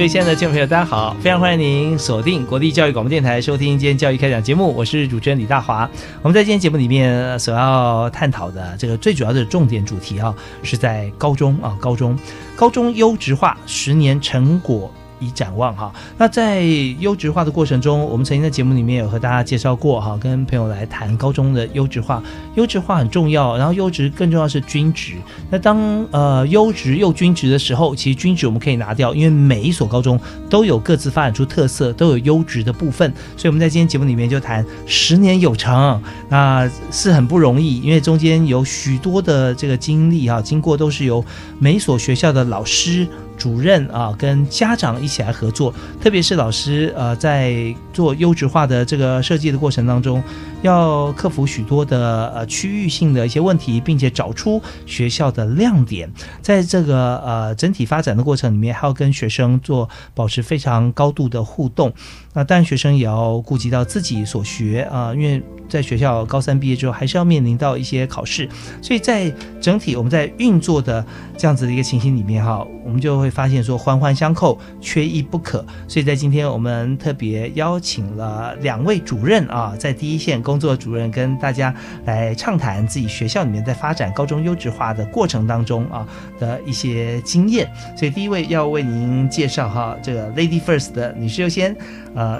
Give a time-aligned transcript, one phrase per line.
[0.00, 1.14] 各位亲爱的听众朋友，大家好！
[1.20, 5.86] 非常欢迎您锁定国立教育广播电台收听今天教育开讲节目，我是主持人李大华。
[6.22, 12.18] 我们在今天节目里面所要探讨的这个最主要的重点主题啊，是在高中啊，高中
[12.56, 14.90] 高中优质化十年成果。
[15.20, 16.62] 以展望哈，那在
[16.98, 22.22] 优质化的过程中，我们曾经在节目里面有和大家介绍过哈，跟朋友来谈高中的优质化。
[22.56, 25.12] 优质化很重要，然后优质更重要是均值。
[25.50, 25.78] 那当
[26.10, 30.18] 呃优质又均值的时候，其实均值我们可以拿掉，因为每一所高中
[30.48, 33.12] 都有各自发展出特色，都有优质的部分。
[33.36, 41.24] 所以我们在今天节目里面就谈十年有成，那是很不容易，因为中间有许多的这个经历哈，经过都是由
[41.58, 43.06] 每所学校的老师。
[43.40, 50.22] 主任啊，跟家长一起来合作，特别是老师呃，在做优质化的这个设计的过程当中，
[50.60, 61.90] 要克服许多的呃区域性的一些问题，并且找出学校的亮点，在这个呃整体发展的过程里面，还要跟学生做保持非常高度的互动。
[62.32, 68.48] 那当然，学生也要顾及到自己所学啊，因为在学校高三毕业之后，还是要面临到一些考试，
[68.80, 71.04] 所以在整体我们在运作的
[71.36, 75.64] 这样子的一个情形里面哈，我们就会发现说环环相扣，缺一不可。
[75.88, 81.74] 所以在今天我们特别邀请了两位主任啊，在第一线工作的主任，跟大家
[82.04, 86.06] 来畅谈自己学校里面在发展高中优质化的过程当中啊
[86.38, 87.68] 的一些经验。
[87.96, 91.76] 所以第一位要为您介绍哈，这个 Lady First 的女士优先。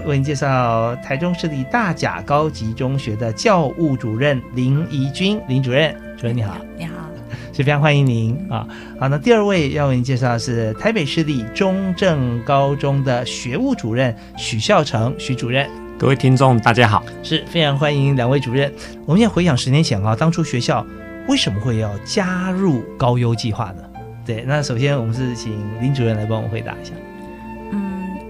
[0.04, 6.94] 为您介绍台中市立大甲高级中学的教务主任林怡君林主任，主任你好，你好，
[7.52, 8.66] 是非常欢迎您啊。
[8.98, 15.68] 好，那第二位要为您介绍的是台北市立中正高中的学务主任许孝成许主任，
[15.98, 18.72] 各位听众大家好，是非常欢迎两位主任。
[19.06, 20.84] 我们现在回想十年前啊，当初学校
[21.28, 23.82] 为什么会要加入高优计划呢？
[24.26, 26.92] 对，那首先我们是请林主任来帮我回答一下。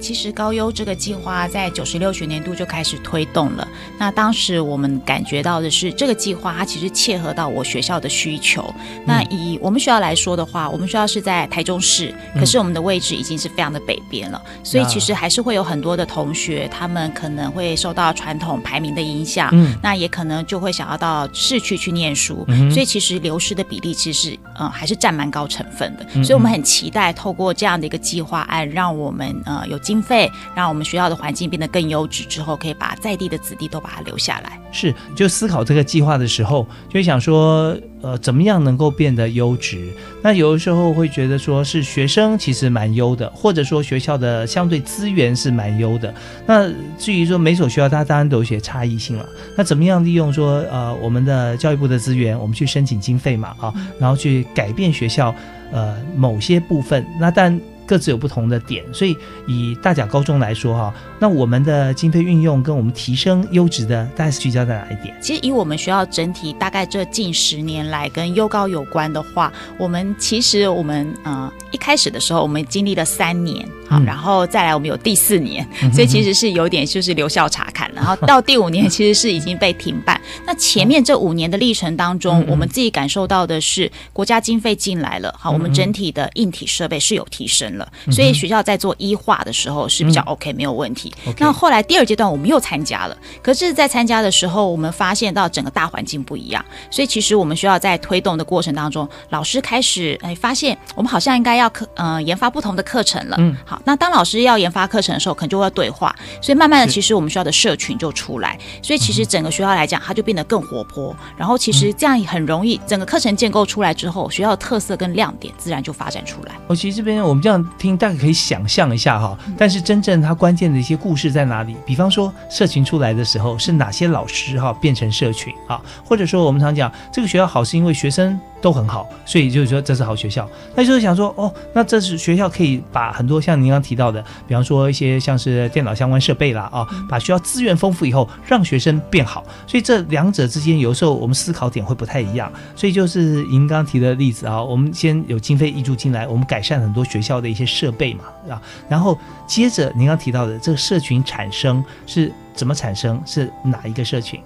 [0.00, 3.68] 其实高优这个计划在九十六学年度就开始推动了。
[3.98, 8.72] 那当时我们感觉到的是，这个计划它其实切合到我学校的需求。
[9.04, 19.50] 那以我们学校来说的话，我们学校是在台中市，可是我们的位置已经是非常的北边了，所以其实还是会有很多的同学，他们可能会受到传统排名的影响，
[19.82, 22.46] 那也可能就会想要到市区去念书。
[22.72, 26.24] 所以其实流失的比例其实嗯还是占蛮高成分的。
[26.24, 29.78] 所以我们很期待透过这样的一个计划案，让我们呃有。
[29.90, 34.56] 经费让我们学校的环境变得更优质之后，可以把在地的子弟都把它留下来。
[34.70, 39.92] 是，就思考这个计划的时候，就想说，呃，怎么样能够变得优质？
[40.22, 46.14] 那有的时候会觉得说是学生其实蛮优的，或者说学校的相对资源是蛮优的。
[46.46, 49.26] 那至于说每所学校它当然都有些差异性了。
[49.56, 55.34] 那怎么样利用说呃我们的教育部的资源，我们去申请经费嘛啊，然后去改变学校
[55.72, 57.04] 呃某些部分。
[57.18, 59.16] 那但各自有不同的点，所以
[59.48, 65.12] 以大甲高中来说哈，那我们的经费运用跟我们提升优质的，大概是聚焦在哪一点？
[65.20, 80.20] 其实以我们学校整体大概这近十年来跟优高有关的话，我们其实我们呃一开始的时候，我们经历了三年，好，然后再来我们有第四年，所以其实是有点就是留校查看，然后到第五年其实是已经被停办。
[80.46, 87.79] 那前面这五年的历程当中，我们自己感受到的是国家经费进来了，好，我们整体的硬体设备是有提升。
[88.10, 91.12] 所以学校在做医化的时候是比较 OK，没有问题。
[91.38, 96.64] 那后来第二阶段我们又参加了，可是，在参加的时候，我们发现到整个大环境不一样。
[96.90, 103.36] 所以其实我们学校在推动的过程当中，老师开始哎发现，我们好像应该要课呃研发不同的课程了。
[103.38, 106.14] 嗯，好，那当老师要研发课程的时候，可能就会对话。
[106.40, 111.14] 所以慢慢的，其实我们学校的社群就出来，所以其实整个学校来讲，它就变得更活泼。
[111.36, 116.52] 然后其实这样很容易，整个课程建构出来之后，学校的特色跟亮点自然就发展出来。
[116.66, 119.38] 我其实这边我们这样听，大概可以想象一下哈。
[119.56, 121.76] 但是真正它关键的一些故事在哪里？
[121.86, 125.80] 比方说社群出来的时候，是哪些老师哈变成社群啊？
[126.04, 128.38] 或者说我们常讲这个学校好是因为学生。
[128.60, 130.48] 都很好，所以就是说这是好学校。
[130.74, 139.44] 那就是想说，哦，那这是学校可以把很多像您刚提到的，比方说一些像是电脑相关设备啦，啊，把学校资源丰富以后，让学生变好。
[139.66, 142.52] 所以这两者之间有时候我们思考点会不太一样。
[142.76, 153.20] 所以就是您刚提的例子啊，我们先有经费挹注进来，我们改善很多学校的一些设备嘛，啊，然后接着您刚提到的这个社群产生是怎么产生？
[153.24, 154.40] 是哪一个社群？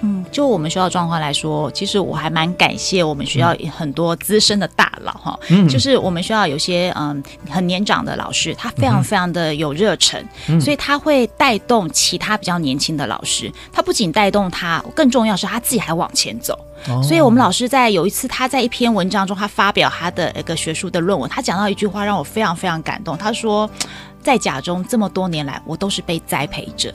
[0.00, 10.24] 嗯，就我们学校状况来说，其实我还蛮感谢我们学校很多资深的大佬哈，嗯就是我们学校有些嗯很年长的老师，他非常非常的有热忱，
[10.60, 13.52] 所以他会带动其他比较年轻的老师。
[13.72, 16.58] 他不仅带动他，更重要是他自己还往前走。
[17.02, 23.18] 所以我们老师在有一次他在一篇文章中，他发表他的一个学术的论文，他讲到一句话让我非常非常感动。
[23.18, 23.68] 他说，
[24.22, 26.94] 在甲中这么多年来，我都是被栽培者。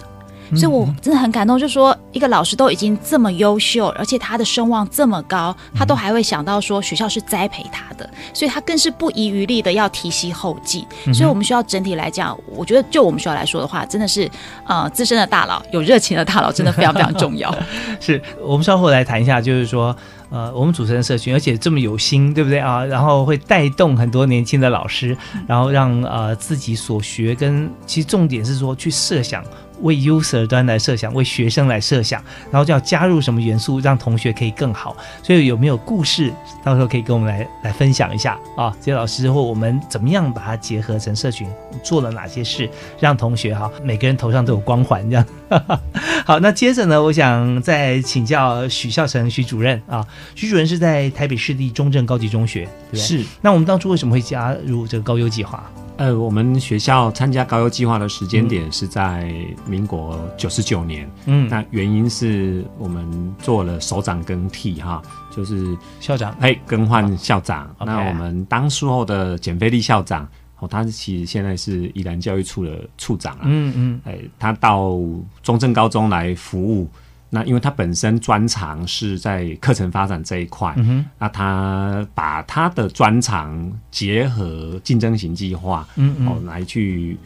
[0.55, 10.85] 所以我真的很感动，就说一个老师都已经这么优秀，而且他的声望这么高，他都还会想到说学校是栽培他的，所以他更是不遗余力的要提携后继。
[11.13, 14.29] 所以我们学校整体来讲，我觉得就我们学校来说的话，真的是
[14.65, 17.53] 呃资深的大佬，有热情的大佬，真的非常非常重要。
[17.99, 19.95] 是我们稍后来谈一下，就是说
[20.29, 22.83] 呃我们主持人社群，而且这么有心，对不对啊？
[22.85, 25.17] 然后会带动很多年轻的老师，
[25.47, 29.43] 然后让呃自己所学跟其实重点是说去设想。
[29.81, 34.95] 为 user 端来设想，为学生来设想，然后就要加入什么元素，让同学可以更好。
[35.21, 36.33] 所以有没有故事，
[36.63, 38.75] 到时候可以跟我们来来分享一下啊？
[38.79, 41.47] 这些老师或我们怎么样把它结合成社群，
[41.83, 45.25] 做了哪些事，让同学哈每个人头上都有光环这样。
[46.25, 50.05] 好，那接着呢，我想再请教许孝成许主任啊。
[50.35, 53.23] 许主任是在台北市立中正高级中学，对是。
[53.41, 55.69] 那我们当初为什么会加入这个高优计划？
[55.97, 59.31] 呃，我们学校参加高优计划的时间点是在
[59.67, 61.09] 民国九十九年。
[61.25, 65.01] 嗯，那原因是我们做了首长更替，哈，
[65.31, 67.73] 就是校长哎更换校长。
[67.85, 70.27] 那我们当时候的简菲利校长，
[70.59, 73.41] 哦，他其实现在是宜兰教育处的处长啊。
[73.43, 74.97] 嗯嗯，哎，他到
[75.43, 76.89] 中正高中来服务。
[77.35, 80.71] 那因为他本身专长是在课程发展这一块，
[81.17, 85.87] 那他把他的专长结合竞争型计划，
[86.27, 87.17] 哦，来去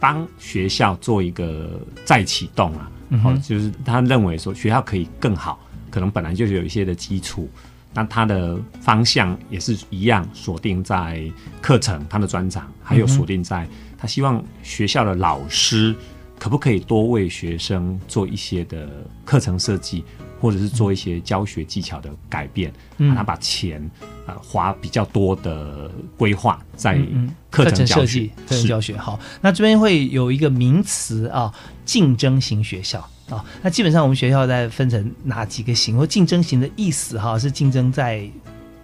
[0.00, 2.90] 帮学校做一个再启动啊，
[3.24, 5.60] 哦，就是他认为说学校可以更好，
[5.92, 7.48] 可能本来就有一些的基础，
[7.94, 11.22] 那他的方向也是一样锁定在
[11.60, 13.64] 课程，他的专长还有锁定在
[13.96, 15.94] 他希望学校的老师。
[16.42, 18.88] 可不可以多为学生做一些的
[19.24, 20.02] 课程设计，
[20.40, 22.72] 或者是做一些教学技巧的改变？
[22.98, 23.80] 嗯，他把钱
[24.26, 27.00] 呃花比较多的规划在
[27.48, 28.96] 课程设计、课程教学。
[28.96, 31.54] 好，那这边会有一个名词啊，
[31.84, 33.44] 竞争型学校啊。
[33.62, 35.96] 那基本上我们学校在分成哪几个型？
[35.96, 38.28] 或竞争型的意思哈，是竞争在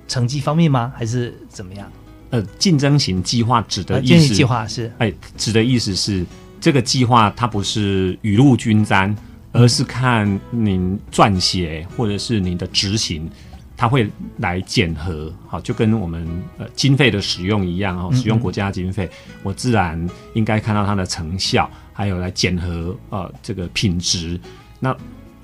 [0.07, 0.93] 成绩方面吗？
[0.97, 1.91] 还是怎么样？
[2.31, 6.25] 呃，竞争型计划指的意思，计划是哎，指的意思是。
[6.61, 9.15] 这个计划它不是雨露均沾，
[9.53, 13.29] 而是看您撰写或者是您的执行，
[13.77, 16.27] 它会来检核，好，就跟我们
[16.59, 19.09] 呃经费的使用一样哦，使用国家经费，
[19.43, 24.38] 我自然应该看到它的成效，还有来检核呃这个品质。
[24.81, 24.95] 那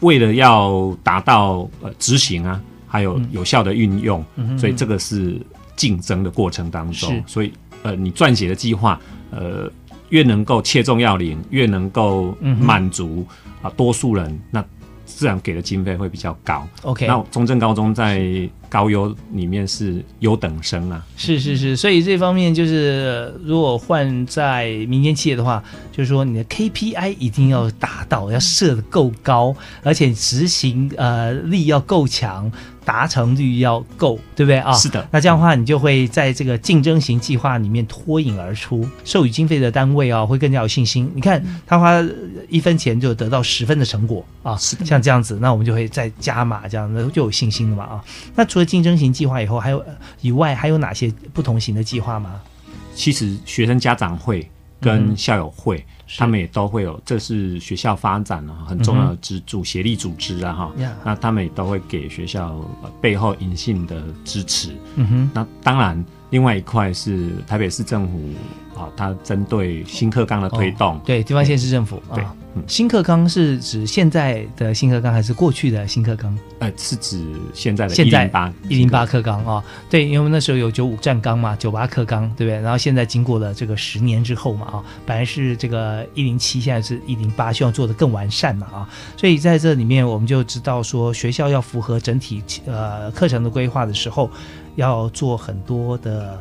[0.01, 4.25] 为了要达到呃执行啊，还有有效的运用，
[4.59, 5.41] 所以这个是
[5.77, 7.53] 竞争的过程当中，所以
[7.83, 9.71] 呃你撰写的计划呃。
[10.11, 13.27] 越能够切中要领，越能够满足
[13.63, 14.65] 啊多数人，那
[15.07, 16.67] 自然给的经费会比较高。
[16.83, 21.05] OK，那中正高中在高优里面是优等生啊。
[21.17, 32.51] 是是是，所以这方面就是如果换在民间企业的话，就是说你的 KPI 一定要达到，要设的够高，而且执行呃力要够强。
[32.85, 34.73] 达成率要够，对不对啊？
[34.75, 35.07] 是的。
[35.11, 41.11] 那这样的话，你就会在这个竞争型计划里面脱颖而出，授予经费的单位啊，会更加有信心。
[41.15, 42.03] 你看，他花
[42.49, 44.85] 一分钱就得到十分的成果啊，是的。
[44.85, 48.05] 像这样子，那我们就会再加码，这样子就有信心了嘛啊。
[48.35, 49.85] 那除了竞争型计划以后，还有
[50.21, 52.41] 以外，还有哪些不同型的计划吗？
[52.95, 54.49] 其实学生家长会
[54.81, 55.85] 跟校友会。
[56.17, 60.73] 他们也都会有，这是学校发展啊很重要的支柱，协力组织啊哈。
[61.05, 62.61] 那他们也都会给学校
[63.01, 64.71] 背后隐性的支持。
[64.97, 65.31] 嗯哼。
[65.35, 68.21] 那当然，另外一块是台北市政府
[68.75, 72.35] 啊，它针对新课纲的推动，对地方县市政府啊。
[72.69, 76.39] 新课纲是指现在的新课纲还是过去的新课纲？
[76.61, 77.21] 呃，是指
[77.53, 79.65] 现在的现在八一零八课纲啊。
[79.91, 82.61] 对，因为那时候有九五战纲嘛，九八课纲，对不对？
[82.61, 88.89] 然后现在经过了这个十年之后嘛，啊，本来是这个一零七，现在是一零八，希望做的更完善嘛，啊。
[89.17, 94.31] 所以在这里面，我们就知道说，学校要符合整体呃课程的规划的时候，
[94.77, 96.41] 要做很多的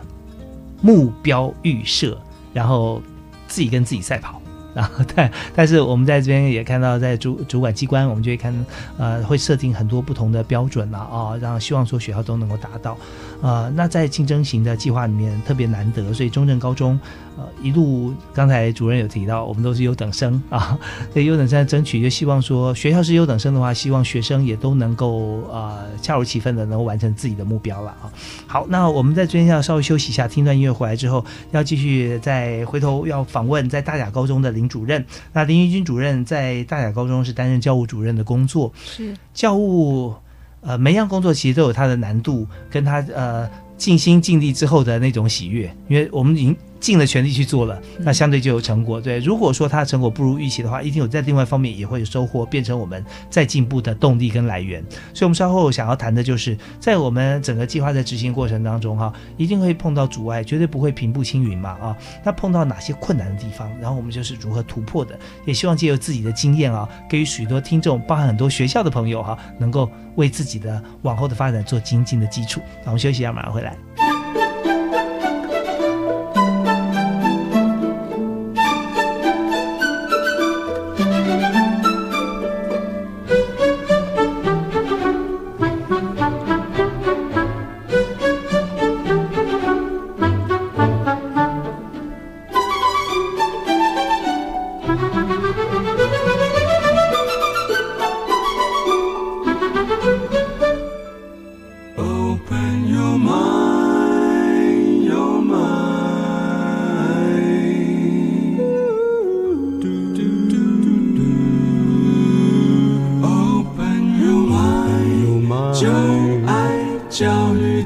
[0.84, 2.20] 目标预设，
[2.54, 3.02] 然后
[3.48, 4.42] 自己跟自己赛跑。
[4.76, 8.66] 然后，但但是我们在这边也看到，在主主管机关，我们就会看，
[8.98, 12.98] 呃，会设定很多不同的标准了啊，让希望说学校都能够达到。
[13.42, 17.00] 呃，那在竞争型的计划里面特别难得，所以中正高中。
[17.36, 20.78] 呃，一路刚才主任有提到，我们都是优等生啊，
[21.12, 28.06] 对优等生争取，就希望说学校是优等生的话，希望学生也都能够呃恰如其分的能够完成自己的目标了啊。
[28.46, 35.06] 好，那我们在这边要稍微休息一下，听段音乐回来之后，要继续再回头要访问在大甲高中的林主任。
[35.32, 40.14] 那林玉军主任在大甲高中是担任教务主任的工作，是教务
[40.62, 46.56] 呃每样工作其实都有它的难度，跟他呃尽心尽力之后的那种喜悦，因为我们已经。
[46.84, 49.00] 尽了全力去做了，那相对就有成果。
[49.00, 54.84] 对，如果说他的成果不如预期的话，一定有在另外一方面也会有收获，变成我们再进步的动力跟来源。
[55.14, 65.18] 所以，我们稍后想要谈的就是，在我们整个计划在执行过程当中，哈，一定会碰到阻碍，绝对不会平步青云嘛，啊，那碰到哪些困难的地方，然后我们就是如何突破的。
[65.46, 72.60] 也希望借由自己的经验啊，给予许多听众，包含很多学校的朋友哈，能够为自己的往后的发展做精进的基础。
[72.84, 74.13] 那我们休息一下，马上回来。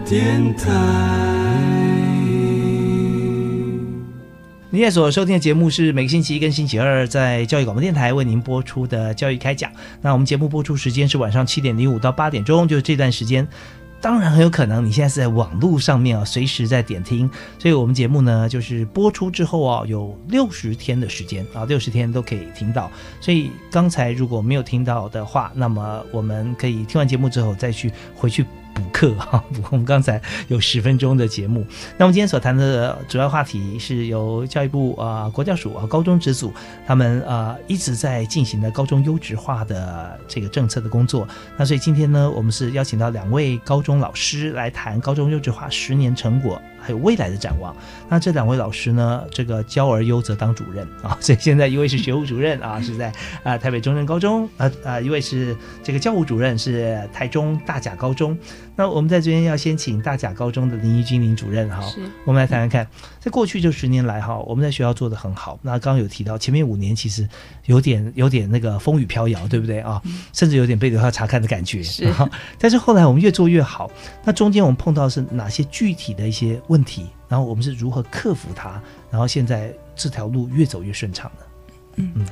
[0.09, 0.71] 电台
[4.69, 9.69] 你也所收听的节目是每个星期一跟星期二在教育广播电台为您播出的教育开讲。
[10.01, 13.45] 那我们节目播出时间是晚上七点零五到八点钟，就是这段时间。
[13.99, 17.29] 当然很有可能你现在是在网络上面啊，随时在点听。
[17.59, 22.89] 所以我们节目呢，就是播出之后啊，有六十天的时间啊，六十天都可以听到。
[23.19, 28.45] 所以刚才如果没有听到的话，那么我们可以听完节目之后再去回去。
[28.77, 31.65] 补课哈，我们刚才有十分钟的节目。
[31.97, 36.53] 那我们今天所谈的主要话题是由教育部啊国教署啊高中职组
[36.85, 41.27] 他们啊一直在进行的高中优质化的这个政策的工作。
[41.57, 46.61] 那所以今天呢，我们是邀请到两位高中老师来谈高中优质化十年成果。
[46.79, 47.75] 还有未来的展望。
[48.07, 49.21] 那这两位老师呢？
[49.29, 53.11] 这个教而优则当主任啊，所以现在一位是学务主任啊，是在
[53.43, 58.37] 啊台北中正高中啊啊，一位是这个教务主任是台中大甲高中。
[58.77, 61.83] 那我们在这边要先请大甲高中的林义君林主任哈，
[62.25, 62.87] 我们来谈谈看，
[63.19, 65.59] 在过去这十年来哈，我们在学校做的很好。
[65.63, 67.27] 那刚刚有提到前面五年其实
[67.65, 69.99] 有点有点那个风雨飘摇，对不对啊？
[70.31, 71.81] 甚至有点被留校查看的感觉。
[71.81, 72.07] 是，
[72.59, 73.91] 但是后来我们越做越好。
[74.23, 77.07] 那中间我们碰到是哪些具体的一些问题？
[77.27, 78.79] 然后我们是如何克服它？
[79.09, 81.45] 然后现在这条路越走越顺畅呢？
[81.95, 82.27] 嗯嗯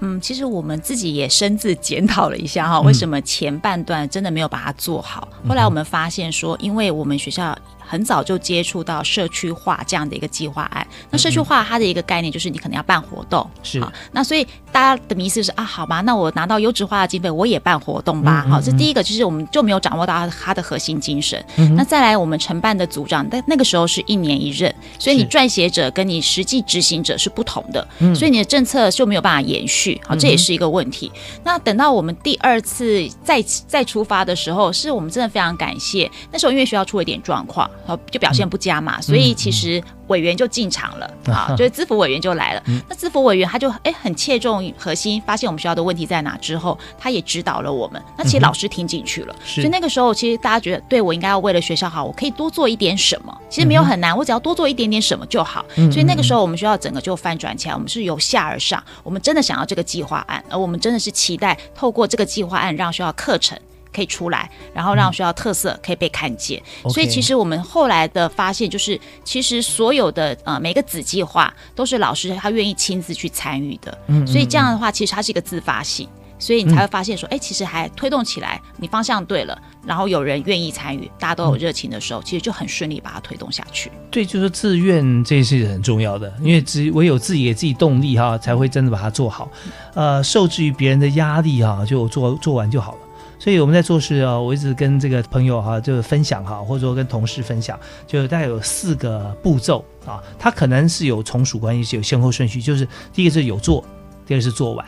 [0.00, 5.28] 嗯，其实我们自己也深自检讨了一下哈，为什么前半段真的没有把它做好？
[5.48, 7.56] 后来我们发现说，因为我们学校。
[7.88, 10.86] 很早就接触到社区化这样的一个计划案。
[11.10, 13.90] 那社区化它的一个概念就是你可能要办活动，是啊。
[14.12, 18.46] 那所以大家的迷思是啊，好吧，那我拿到优质化的经费，我也办活动吧。
[18.50, 21.42] 好，这第一个就是我们就没有掌握到它的核心精神。
[21.74, 29.98] 那再来，我们承办的组长，但那个时候是一年一任，所以你撰写者跟你实际执行者是不同的，所以你的政策就没有办法延续。
[30.06, 31.10] 好，这也是一个问题。
[31.42, 36.10] 那等到我们第二次再再出发的时候，是我们真的非常感谢。
[36.30, 37.68] 那时候因为学校出了一点状况。
[37.86, 42.62] 好，就表现不佳嘛，所以其实委员就进场了啊， 就是资辅委员就来了。
[42.88, 48.02] 那资辅委员他就哎很切中核心，发现我们学校的问题在哪之后，他也指导了我们。
[48.16, 53.36] 那其实老师听进去了，所以那个时候其实大家觉得，对我应该要为了学校好，我可以多做一点什么。
[53.48, 55.64] 其实没有很难，我只要多做一点点什么就好。
[55.74, 63.58] 所以那个时候我们学校整个就翻转起来，我们是由下而上，我们真的想要这个计划案，而我们真的是期待透过这个计划案让学校课程。
[63.92, 66.62] 可以出来，然后让学校特色可以被看见。
[66.88, 73.98] 所以其实我们后来的发现就是，其实所有的呃每个子计划都是老师他愿意亲自去参与的。
[74.06, 76.08] 嗯，所以这样的话，其实它是一个自发性。
[76.40, 83.90] 所以你才会发现说，哎，其实还推动起来，你方向对了，然后有人愿意参与，大家都有热情的时候，其实就很顺利把它推动下去。
[84.08, 89.50] 对，就是自愿这是很重要的，因为只唯有自己给自己动力哈，才会真的把它做好。
[89.94, 92.98] 呃，受制于别人的压力哈，就做做完就好了。
[93.38, 103.84] 所以我们在做事啊，我一直跟这个朋友哈，就是分享哈，或者说跟同事分享，就大概有四个步骤啊，它可能是有从属关系，是有先后顺序，就是第一个是有做，
[104.26, 104.84] 第二个是做完。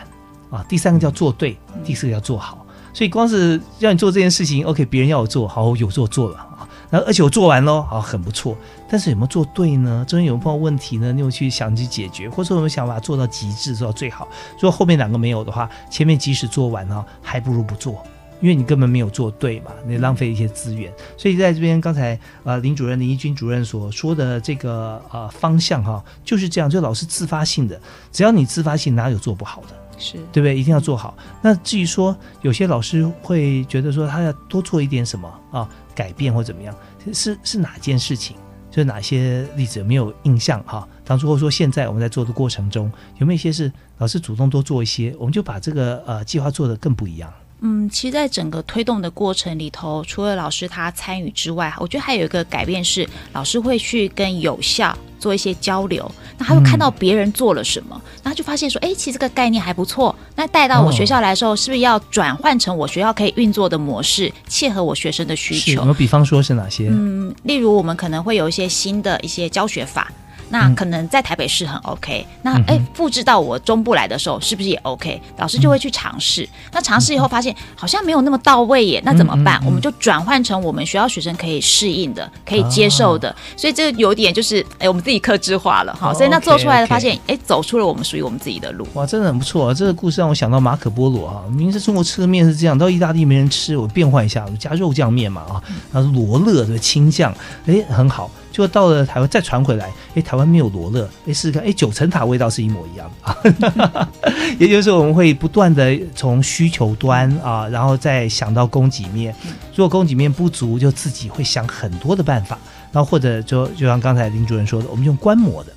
[0.50, 2.66] 啊，第三个叫做对，第四个要做好。
[2.92, 6.68] 所以光是让你做这件事情，OK，别人要我做好，有做做了啊。
[6.90, 8.56] 然后而且我做完喽，好，很不错。
[8.88, 10.04] 但是有没有做对呢？
[10.08, 11.12] 中间有没有碰到问题呢？
[11.12, 14.26] 你有去想去解决，或者有没有想把它做到极致，做到最好？
[14.56, 18.02] 如果后面两个没有的话，前面即使做完了，还不如不做，
[18.40, 20.92] 因为你根本没有做对嘛，你浪费一些资源。
[21.16, 27.80] 所以在这边，刚才呃林主任林一军主任所说的这个呃方向哈，就是这样，就老是自发性的，
[28.10, 29.68] 只要你自发性，哪有做不好的？
[29.98, 30.58] 是对不对？
[30.58, 31.14] 一定要做好。
[31.42, 36.74] 那至于说有些老师会觉得说他要多做一点什么啊，改变或怎么样，
[37.12, 38.36] 是是哪件事情？
[38.70, 40.88] 就是哪些例子有没有印象哈？
[41.04, 47.30] 当初或者说现在我们在做的过程中，有没有一些是老师主动多做一些，我们就把这个呃计划做得更不一样。
[47.62, 65.84] 嗯，其实，在整个推动的过程里头，除了老师他参与之外，我觉得还有一个改变是，老师会去跟有效做一些交流，那他会看到别人做了什么，那他就发现说，哎，其实这个概念还不错，那带到我学校来的时候，是不是要转换成我学校可以运作的模式，切合我学生的需求？
[65.84, 66.88] 我比方说是哪些？
[66.90, 70.10] 嗯，例如我们可能会有一些新的一些教学法。
[70.50, 75.20] 那可能在台北市很 OK，那哎复制到我中部来的时候是不是也 OK？
[75.38, 79.60] 老师就会去尝试，那尝试以后发现好像没有那么到位耶，那怎么办？
[79.64, 88.86] 我们就转换成我们学校学生可以适应的、可以接受的，所以这个有点就是哎我们自己克制化了哈，所以那做出来的发现哎走出了我们属于我们自己的路。
[88.94, 89.74] 哇，真的很不错啊！
[89.74, 97.32] 这个故事让我想到马可波罗啊，明明在中国吃的面是这样，到意大利没人吃，我变换一下，我加肉酱面嘛啊，然后罗勒的青酱，
[97.66, 98.30] 哎很好。
[98.50, 104.08] 就到了台湾再传回来，哎，台湾没有罗勒，哎，试试看，哎，九层塔味道是一模一样的啊。
[104.58, 109.34] 也就是，我们会不断的从需求端啊，然后再想到供给面。
[109.74, 112.58] 如果供给面不足，就自己会想很多的办法。
[112.92, 115.72] 然后或者就就像刚才林主任说的，我们用观摩的。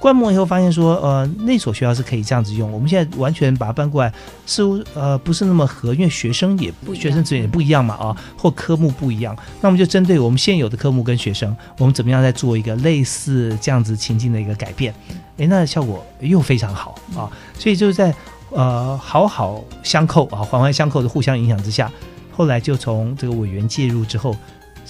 [0.00, 2.72] 观摩以后发现说，呃，那所学校是可以这样子用。
[2.72, 4.10] 我们现在完全把它搬过来，
[4.46, 9.36] 似乎呃不是那么合，因为学生也学生资源也不一样嘛啊，或科目不一样。
[9.60, 14.94] 那我们就针对我们现有的科目跟学生，我们怎么样再做一个类似这样子情境的一个改变？
[15.36, 17.28] 诶，那效果又非常好啊。
[17.58, 18.14] 所以就是在
[18.52, 21.92] 呃好好相扣啊，环环相扣的互相影响之下，
[22.32, 24.34] 后来就从这个委员介入之后。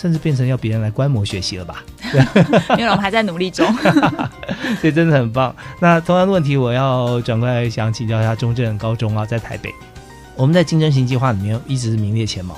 [0.01, 1.85] 甚至变成要别人来观摩学习了吧？
[2.79, 3.67] 因为我们还在努力中，
[4.81, 5.55] 所以真的很棒。
[5.79, 9.71] 那同样的问题，我要转过来想请教一下中正高中啊，在台北，
[10.37, 12.57] 我们在竞争型计划里面一直是名列前茅。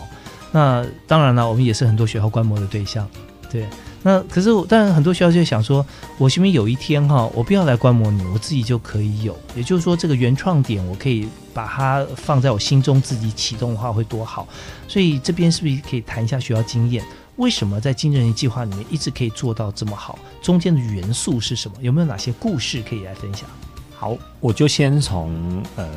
[0.52, 3.08] 那当然了，我们也是很多学校观摩的对象，
[3.50, 3.66] 对。
[4.04, 5.84] 那可是，但很多学校就想说，
[6.18, 9.36] 我是不是有一天哈，我不要来观摩你，我自己就可以有。
[9.54, 14.46] 也就是说，这个原创点，我可以把它放在我心中，自己启动的话会多好。
[14.88, 17.04] 所以这边是不是可以谈一下学校经验？
[17.36, 20.18] 为什么在金正人计划里面一直可以做到这么好？
[20.42, 21.76] 中间的元素是什么？
[21.80, 23.48] 有没有哪些故事可以来分享？
[23.96, 25.88] 好，我就先从呃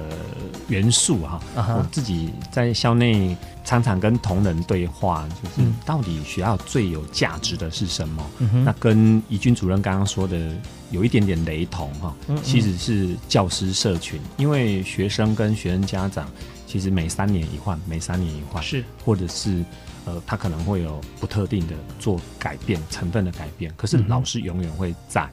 [0.68, 8.24] 元素哈，我自己在校内常常跟同仁对话，就是到底学校最有价值的是什么？
[8.64, 10.56] 那跟怡君主任刚刚说的
[10.92, 16.30] 有一点点雷同哈，其实是教师社群，因为学生跟学生家长
[16.68, 19.66] 其实每三年一换，每三年一换是，或者是。
[20.06, 25.30] 呃，他可能会有不特定的做改变成分的改变，可是老师永远会在，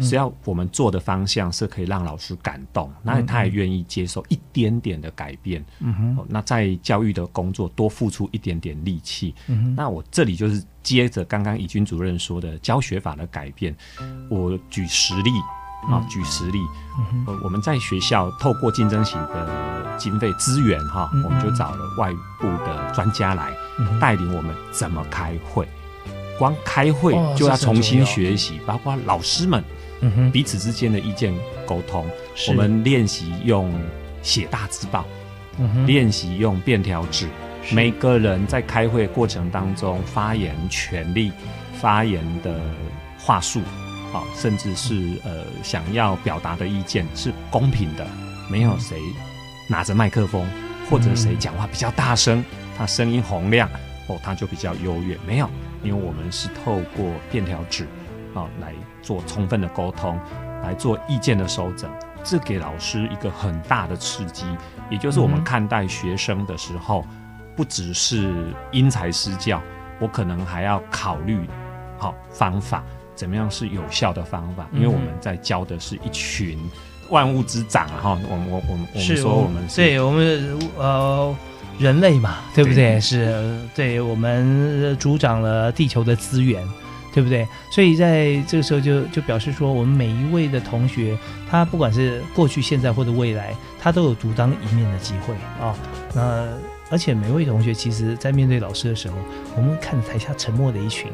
[0.00, 5.64] 只要我们做的方向是可以让老师感动，那他也愿意接受一点点的改变。
[5.80, 9.34] 嗯哼，那在教育的工作多付出一点点力气。
[9.46, 13.74] 嗯哼，那我这里就是接着刚刚以军主任说的教学法的改变，
[14.28, 15.30] 我举实例。
[15.90, 16.58] 啊，举实例，
[17.26, 23.52] 呃，我们在学校透过竞争型的经费资源，哈，我们就找了外部的专家来
[24.00, 25.66] 带领我们怎么开会。
[26.38, 29.64] 光开会就要重新学习，包括老师们
[30.30, 31.34] 彼此之间的意见
[31.66, 32.06] 沟通。
[32.48, 33.72] 我们练习用
[34.22, 35.04] 写大字报，
[35.86, 37.26] 练习用便条纸。
[37.72, 41.32] 每个人在开会过程当中发言权利、
[41.80, 42.60] 发言的
[43.18, 43.62] 话术。
[44.34, 48.06] 甚至是呃想要表达的意见是公平的，
[48.50, 48.98] 没有谁
[49.68, 50.48] 拿着麦克风
[50.88, 52.44] 或者谁讲话比较大声，
[52.76, 53.68] 他声音洪亮，
[54.06, 55.18] 哦，他就比较优越。
[55.26, 55.50] 没有，
[55.82, 57.84] 因为我们是透过便条纸
[58.34, 60.18] 啊来做充分的沟通，
[60.62, 61.90] 来做意见的收整，
[62.22, 64.46] 这给老师一个很大的刺激。
[64.88, 67.04] 也就是我们看待学生的时候，
[67.56, 69.60] 不只是因材施教，
[69.98, 71.48] 我可能还要考虑
[71.98, 72.84] 好方法，
[73.16, 74.68] 怎么样是有效的方法？
[74.72, 76.58] 因为我们在教的是一群。
[77.08, 78.00] 万物之长啊！
[78.02, 81.36] 哈，我们我我我们说我们对我们呃
[81.78, 83.00] 人类嘛，对不对？
[83.00, 86.68] 是对我们主掌了地球的资源，
[87.14, 87.46] 对不对？
[87.70, 91.16] 所以在这个时候就就表示说，我们每一位的同学，
[91.48, 95.76] 他不管是过去、现在或者未来，他都有独当一面的机会啊。
[96.12, 96.48] 那
[96.90, 99.14] 而且每位同学，其实在面对老师的时候，
[99.54, 101.08] 我们看台下沉默的一群。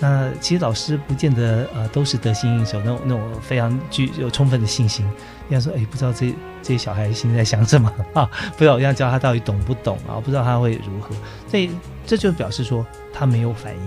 [0.00, 5.04] 那其实老师不见得呃都是得心应手，那种那种非常具有充分的信心。
[5.48, 8.28] 人家说，哎，不知道这这些小孩心在想什么啊？
[8.52, 10.16] 不知道我这样教他到底懂不懂啊？
[10.24, 11.14] 不知道他会如何？
[11.48, 11.68] 这
[12.06, 13.80] 这就表示说他没有反应、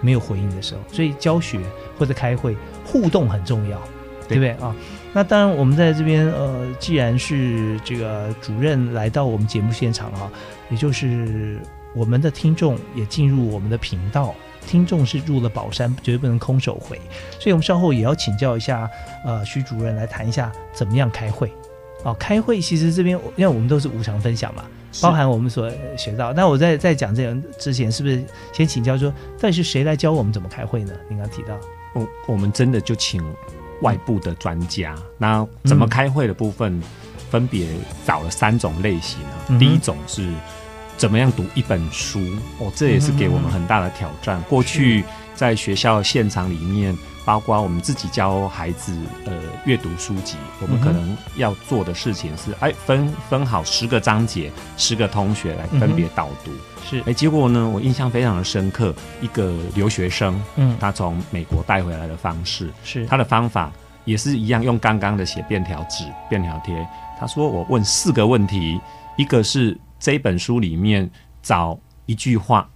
[0.00, 0.80] 没有回应的时候。
[0.92, 1.60] 所以教学
[1.96, 3.78] 或者开会互动很重要，
[4.26, 4.74] 对不对啊？
[5.12, 10.30] 那当然，我们在这边呃，既然是这个主任来到我们节目现场哈，
[10.68, 11.60] 也就是
[11.94, 14.34] 我们的听众也进入我们的频道。
[14.66, 17.00] 听众是入了宝山，绝对不能空手回，
[17.38, 18.88] 所以我们稍后也要请教一下，
[19.24, 21.52] 呃，徐主任来谈一下怎么样开会。
[22.04, 24.64] 哦，开会其实这边因为我们都是无偿分享嘛，
[25.02, 26.32] 包含我们所学到。
[26.32, 30.92] 那我在在讲这个之前，是不是先请教说，到底是谁来教我们怎么开会呢？
[31.08, 31.58] 您刚提到，
[31.94, 33.22] 我我们真的就请
[33.82, 34.94] 外部的专家。
[35.18, 36.82] 那怎么开会的部分，
[37.30, 37.68] 分别
[38.06, 39.58] 找了三种类型啊。
[39.58, 40.26] 第一种是。
[41.00, 42.20] 怎么样读一本书？
[42.58, 44.38] 哦，这也是给我们很大的挑战。
[44.50, 45.02] 过去
[45.34, 49.32] 在学校现场里面，包括我们自己教孩子呃
[49.64, 56.50] 阅读书籍，我们可能要做的事情是，哎，分分好十个章节，十个同学来分别导读。
[56.84, 63.72] 是，哎，结果呢，我印象非常的深刻，一个留学生，嗯，他从美国带回来的方式，是他的方法
[64.04, 66.86] 也是一样，用刚刚的写便条纸、便条贴。
[67.18, 68.78] 他说，我问四个问题，
[69.16, 69.74] 一个是。
[70.00, 71.08] 这本书里面
[71.42, 72.68] 找一句话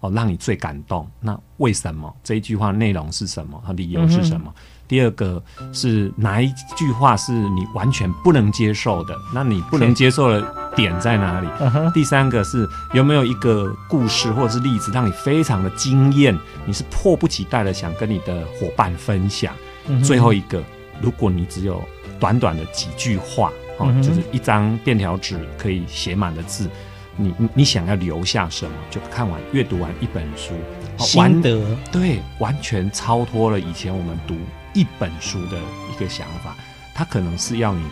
[0.00, 1.08] 哦，让你最感动。
[1.20, 3.58] 那为什么这一句话内容是什么？
[3.64, 4.52] 和理由是什么？
[4.86, 9.16] 第二个是哪一句话是你完全不能接受的？
[9.32, 11.48] 那你不能接受的点在哪里？
[11.94, 16.38] 第三个是有没有一个故事或者是例子让你非常的惊艳？
[16.66, 19.54] 你是迫不及待的想跟你的伙伴分享。
[20.02, 20.62] 最后一个，
[21.00, 21.82] 如果你只有
[22.20, 23.50] 短短的几句话。
[23.78, 26.68] 哦，就是一张便条纸可以写满的字，
[27.16, 28.72] 你你想要留下什么？
[28.90, 30.54] 就看完阅读完一本书，
[30.98, 31.60] 心得
[31.90, 34.36] 对，完全超脱了以前我们读
[34.72, 35.58] 一本书的
[35.92, 36.54] 一个想法。
[36.94, 37.82] 它可能是要你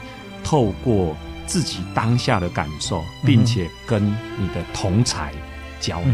[0.44, 4.06] 透过自己当下的感受，并且跟
[4.38, 5.32] 你的同才
[5.80, 6.12] 交流。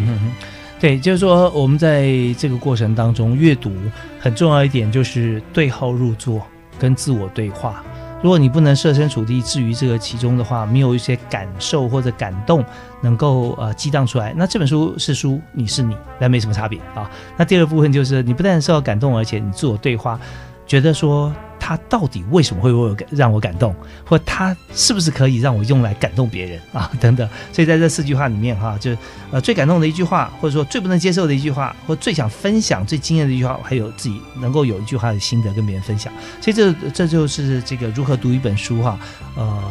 [0.80, 3.70] 对，就是说我们在这个过程当中阅读
[4.18, 6.46] 很重要一点，就是对号入座，
[6.78, 7.84] 跟自我对话。
[8.22, 12.64] 如果你不能设身处地置于这个其中的话，没有一些感受或者感动
[13.00, 17.10] 能够呃激荡出来，那这本书是书，你是你，那没什么差别啊。
[17.36, 20.18] 那第二部分就是你不但受到感动，而且你自我对话，
[20.66, 21.32] 觉得说。
[21.68, 23.76] 他到底为什么会为我让我感动，
[24.06, 26.90] 或他是不是可以让我用来感动别人啊？
[26.98, 27.28] 等等。
[27.52, 28.96] 所以在这四句话里面哈，就
[29.30, 36.10] 呃最感动的一句话，或者说最不能接受的一句话，或最想分享、最惊艳的一句话，还有自己能够有一句话的心得跟别人分享。
[36.40, 38.98] 所以这这就是这个如何读一本书哈，
[39.36, 39.62] 呃。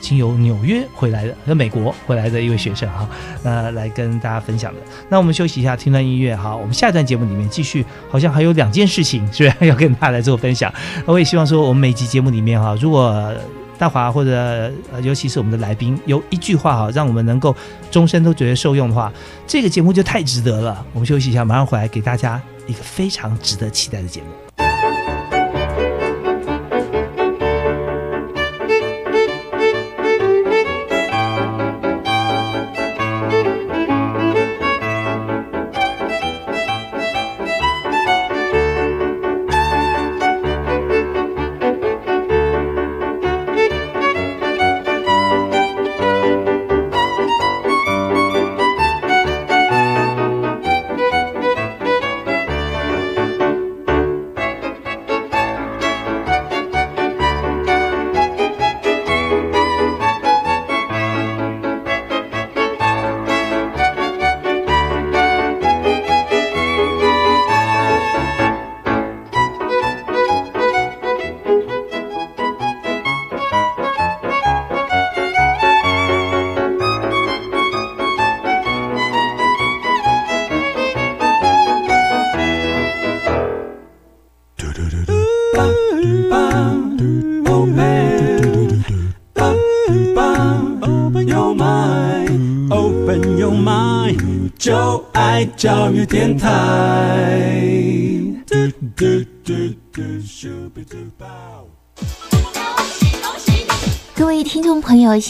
[0.00, 3.08] 经由纽约回来的，和美国回来的一位学生哈，
[3.42, 4.80] 那来跟大家分享的。
[5.08, 6.56] 那我们休息一下，听段音乐哈。
[6.56, 10.72] 我们下一段节目里面继续，好像还有两件事情，是不是要跟大家来做分享？
[11.06, 13.32] 我也希望说，我们每集节目里面哈，如果
[13.78, 14.70] 大华或者
[15.02, 17.54] 尤其是我们的来宾有一句话哈，让我们能够
[17.90, 19.12] 终身都觉得受用的话，
[19.46, 20.84] 这个节目就太值得了。
[20.92, 24.69] 我们休息一下，马上回来给大家一个非常值得期待的节目。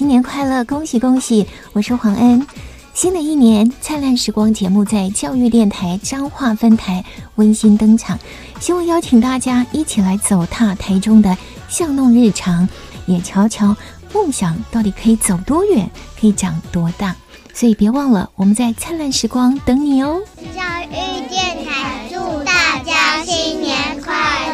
[0.01, 0.65] 新年快乐！
[0.65, 1.47] 恭喜恭喜！
[1.75, 2.47] 我是黄恩。
[2.95, 8.19] 新的一年，灿烂时光节目在教育电台彰化分台温馨登场，
[8.61, 11.37] 希望邀请大家一起来走踏台中的
[11.69, 12.67] 巷弄日常，
[13.05, 13.77] 也瞧瞧
[14.15, 17.15] 梦想到底可以走多远，可以长多大。
[17.53, 20.19] 所以别忘了，我们在灿烂时光等你哦！
[20.57, 24.15] 教育电台祝大家新年快
[24.47, 24.50] 乐！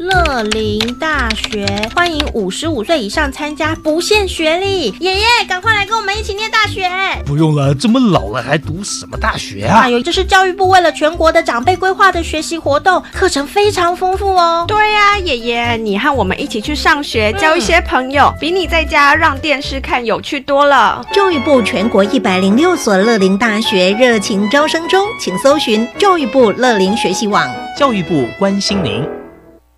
[0.00, 4.88] 乐龄大学欢迎五十五岁以上参加，不限学历。
[4.98, 6.88] 爷爷，赶快来跟我们一起念大学！
[7.26, 9.80] 不用了，这么老了还读什么大学啊？
[9.82, 14.64] 哎呦，这是教育部为了全国的长辈规划的学习活动，课程非常丰富哦。
[14.66, 21.04] 对呀，爷爷，你和我们一起去上学，交一些朋友，比你在家让电视看有趣多了。
[21.12, 27.46] 教育部全国一百零六所乐龄大学热情招生中，请搜寻教育部乐龄学习网。
[27.76, 29.19] 教育部关心您。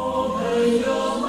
[0.00, 0.86] 我没有
[1.18, 1.26] 梦，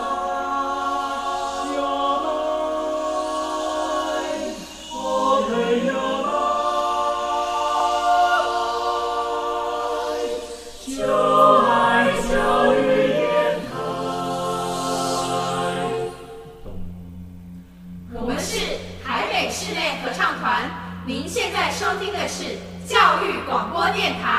[18.13, 20.69] 我们是台北室内合唱团
[21.07, 24.38] 您现在收听的是教育广播电台。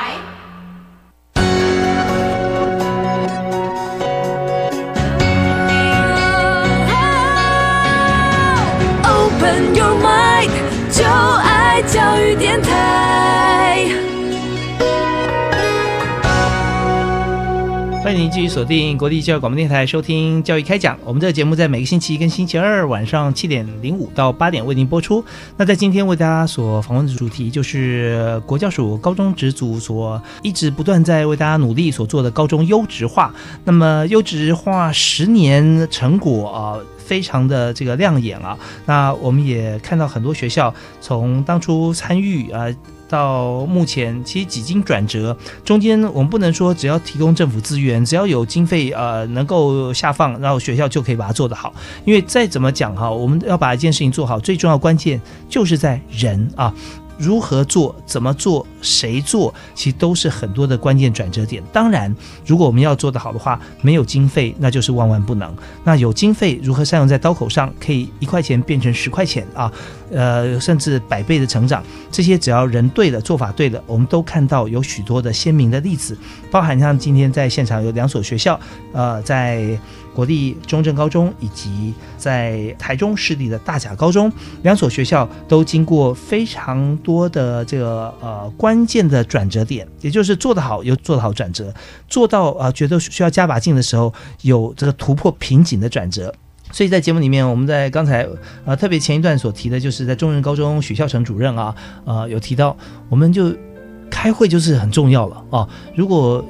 [18.10, 20.98] 欢迎您继续锁定国立教育广播电台收听教育开讲。
[21.04, 25.24] 我们这个节目在每个星期一跟星期二晚上七点零五到八点为您播出。
[25.56, 33.32] 那在今天为大家所访问的主题就是国教署高中职组所一直不断在为大家努力所做的高中优质化。
[33.62, 38.58] 那么优质化十年成果啊，非常的这个亮眼啊。
[38.86, 42.66] 那我们也看到很多学校从当初参与啊。
[43.10, 51.74] 到目前，其实几经转折，中间我们不能说只要提供政府资源，只要有经费呃能够下放，然后学校就可以把它做得好。
[52.04, 56.72] 因为再怎么讲哈，我们要把一件事情做好，最重要关键就是在人啊。
[57.20, 57.94] 如何做？
[58.06, 58.66] 怎么做？
[58.80, 59.52] 谁做？
[59.74, 61.62] 其实都是很多的关键转折点。
[61.70, 62.14] 当然，
[62.46, 65.54] 如果我们要做得好的话，没有经费那就是万万不能。
[65.84, 69.70] 那有经费，如何善用在刀口上，可以一块钱变成十块钱啊？
[70.10, 71.84] 呃，甚至百倍的成长。
[72.10, 76.16] 这些只要人对了，做法对了，我们都看到有许多的鲜明的例子。
[76.50, 78.58] 包含像今天在现场有两所学校，
[78.92, 79.78] 呃，在。
[80.20, 84.30] 国立中正高中以及在台中市立的大甲高中
[84.60, 91.72] 两所学校都经过非常多的这个呃关键的转折点，也就是做得好有做得好转折，
[92.06, 96.34] 做到啊觉得需要加把劲的时候有这个突破瓶颈的转折。
[96.70, 98.28] 所以在节目里面，我们在刚才
[98.66, 102.76] 呃特别前一段所提的，就是在中正高中许孝成主任啊呃有提到，
[103.08, 103.50] 我们就
[104.10, 106.44] 开会就是很重要了啊，如果。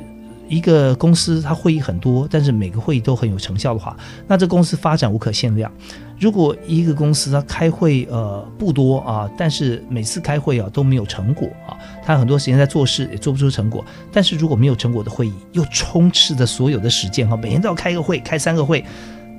[0.51, 5.71] 一个公司它会议很多，但是每个会议都很有成效的话，那这公司发展无可限量。
[6.19, 13.83] 如果一个公司它开会呃不多啊，但是每次开会啊都没有成果啊，他很多时间在做事也做不出成果。
[14.13, 18.85] 但是如果没有成果的会议，又充斥着所有的时间哈，每天都要开一个会，开三个会，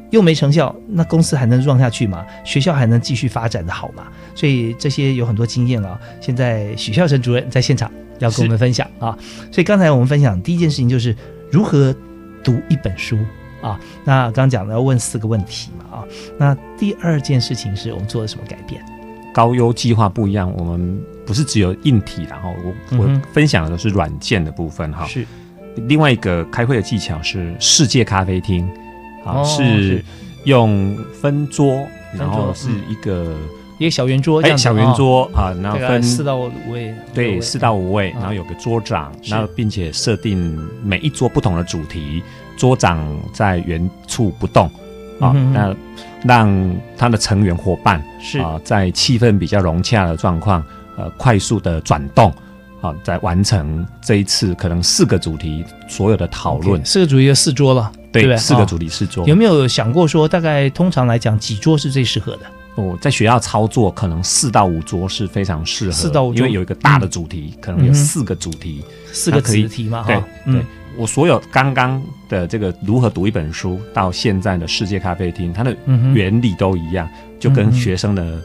[0.10, 2.26] 又没成效，那公司还能 run 下去吗？
[2.45, 4.08] 学校还能继续发展的好吗？
[4.34, 6.00] 所以这些有很多经验啊。
[6.21, 7.91] 现在许孝成主任在现场。
[8.24, 9.18] 要跟我们分享啊，
[9.52, 11.16] 所以刚才我们分享第一件事情就是
[11.52, 11.94] 如何
[12.44, 13.18] 读一本书
[13.62, 13.80] 啊。
[14.04, 16.04] 那刚刚讲了要问四个问题嘛啊。
[16.38, 18.84] 那第二件事情是我们做了什么改变？
[19.34, 22.54] 高优计划不一样，我们不是只有硬体，然后
[22.92, 25.06] 我我分享的是软件的部分哈。
[25.06, 25.26] 是
[25.88, 28.70] 另外一个开会的技巧是世界咖啡厅
[29.26, 30.04] 啊，是
[30.44, 33.36] 用分桌，然后是一个。
[33.82, 42.22] 一个小圆桌，哎，小圆桌啊，然后分四到五位，对，四到五位，然后有个桌长，然后并且设定每一桌不同的主题，
[42.56, 44.70] 桌长在原处不动，
[45.20, 45.76] 啊，那
[46.24, 48.38] 让他的成员伙伴是。
[48.38, 50.63] 啊，在气氛比较融洽的状况，
[50.96, 52.32] 呃，快速的转动。
[52.82, 58.38] 好，在完成这一次可能四个主题所有的讨论，四个主题就四桌了，对？
[58.38, 62.41] 四个主题四桌，有没有想过说，大概通常来讲几桌是最适合的？
[62.76, 70.62] 哦，在学校操作，可能四到五桌是非常适合，四到五桌，因为有一个大的主题，可能有四个主题，四个主题嘛，对对。
[70.98, 75.76] 我所有刚刚的这个如何读一本书，到现在的世界咖啡厅，它的
[76.14, 78.42] 原理都一样，就跟学生的。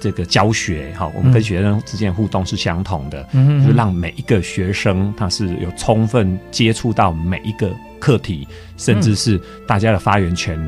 [0.00, 10.58] 这个教学哈，我们跟学生之间互动是相同的，就是让每一个学生他是有充分接触到每一个课题，甚至是大家的发言权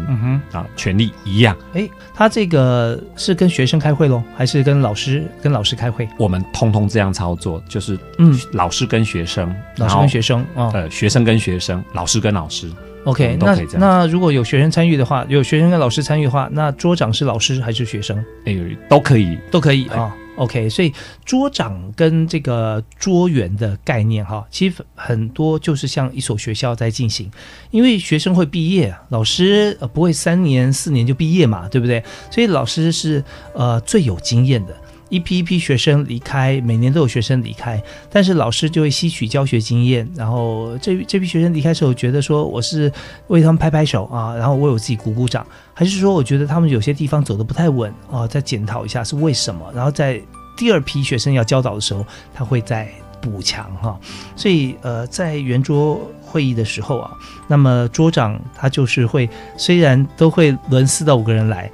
[0.53, 1.57] 啊权利一样。
[1.75, 6.09] 哎，他这个是跟学生开会喽，还是跟老师跟老师开会？
[6.19, 12.71] 我们通通这样操作，就是嗯，老师跟学生，老师跟学生，呃，学生跟学生，老师跟老师。
[13.05, 18.23] OK，那那如果有学生参与的话，有学生跟老师参与的话，那桌长是老师还是学生？
[18.45, 18.55] 哎，
[18.91, 20.15] 都可以，都可以啊。
[20.41, 20.91] OK，所以
[21.25, 27.31] 桌长跟这个桌员的概念哈，其实很多就是像一所学校在进行，
[27.71, 32.03] 因为学生会毕业，老师呃不会三年四年就毕业嘛，对不对？
[32.31, 33.23] 所以老师是
[33.55, 34.75] 呃最有经验的。
[35.11, 42.91] 一批一批学生离开，每年都有学生离开，但是老师就会吸取教学经验，然后这这批学生离开时候，觉得说我是
[43.27, 50.19] 为他们拍拍手啊，然后为我自己鼓鼓掌，还是说我觉得他们有些地方走的不太稳啊，再检讨一下是为什么，然后在
[50.57, 52.89] 第二批学生要教导的时候，他会再
[53.21, 53.99] 补强哈。
[54.37, 57.11] 所以呃，在圆桌会议的时候啊，
[57.49, 61.69] 那么桌长他就是会，虽然都会轮四到五个人来。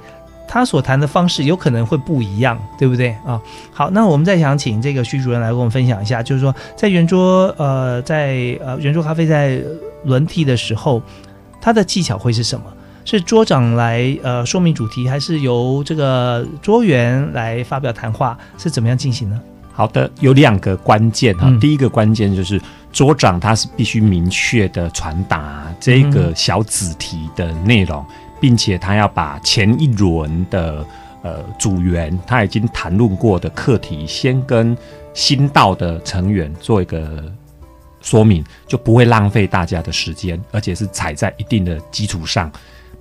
[0.47, 3.39] 他所谈的方式有可能会不一样，对不对啊？
[3.71, 9.61] 好，那我们再想请这个徐主任来跟我们分享一下，就是说在圆桌呃，在呃圆桌咖啡在
[10.05, 11.01] 轮替的时候，
[11.59, 12.65] 它的技巧会是什么？
[13.03, 18.37] 是桌长来呃说明主题，还是由这个桌员来发表谈话？
[18.57, 19.39] 是怎么样进行呢？
[19.73, 21.49] 好的，有两个关键哈。
[21.61, 22.59] 第一个关键就是
[22.91, 28.03] 桌长他是必须明确的传达这个小子题的内容。
[28.39, 30.85] 并且他要把前一轮的
[31.23, 34.77] 呃组员他已经谈论过的课题，先跟
[35.13, 37.23] 新到的成员做一个
[38.01, 42.51] 说明，就不会浪费大家的时间，而且是踩在一定的基础上，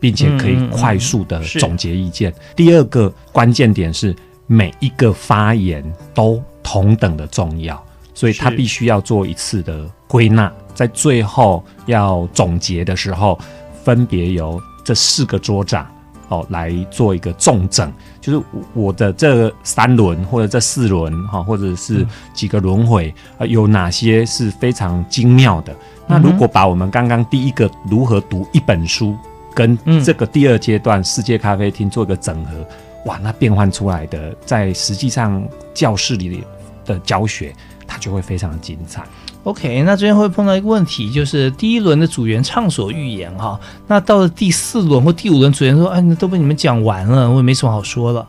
[0.01, 2.33] 并且可以快速的总结意见。
[2.57, 13.39] 第二个关键点是每一个发言都同等的重要，所以他必须要做一次的归纳，在最后要总结的时候，
[13.85, 14.61] 分别由。
[14.87, 15.85] 这四个桌长
[16.29, 25.75] 哦，来做一个重整，就是我的这三轮或者这四轮哈，或者是几个轮回啊，有哪些是非常精妙的？
[26.07, 29.17] 那如果把我们刚刚第一个如何读一本书，
[29.53, 32.65] 跟这个第二阶段世界咖啡厅做一个整合，
[33.07, 35.45] 哇，那变换出来的在实际上
[35.75, 36.45] 教室里
[36.85, 37.53] 的教学，
[37.89, 39.05] 它就会非常精彩。
[39.47, 48.27] OK，那这边会碰到一个问题，就是第一轮的组员畅所欲言哈，那到了第四轮或第五轮，组员说：“哎，那都被你们讲完了，我也没什么好说了。”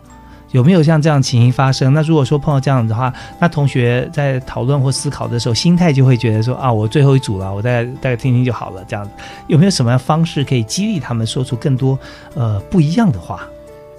[0.53, 1.91] 有没有像这样情形发生？
[1.91, 9.12] 那如果说碰到这样的话，那同学在讨论或思考的时候，心态就会觉得说：“啊，我最后一组了，我再大概听听就好了。”这样子
[9.47, 11.97] 有没有什么样方式可以激励他们说出更多
[12.36, 13.41] 呃不一样的话？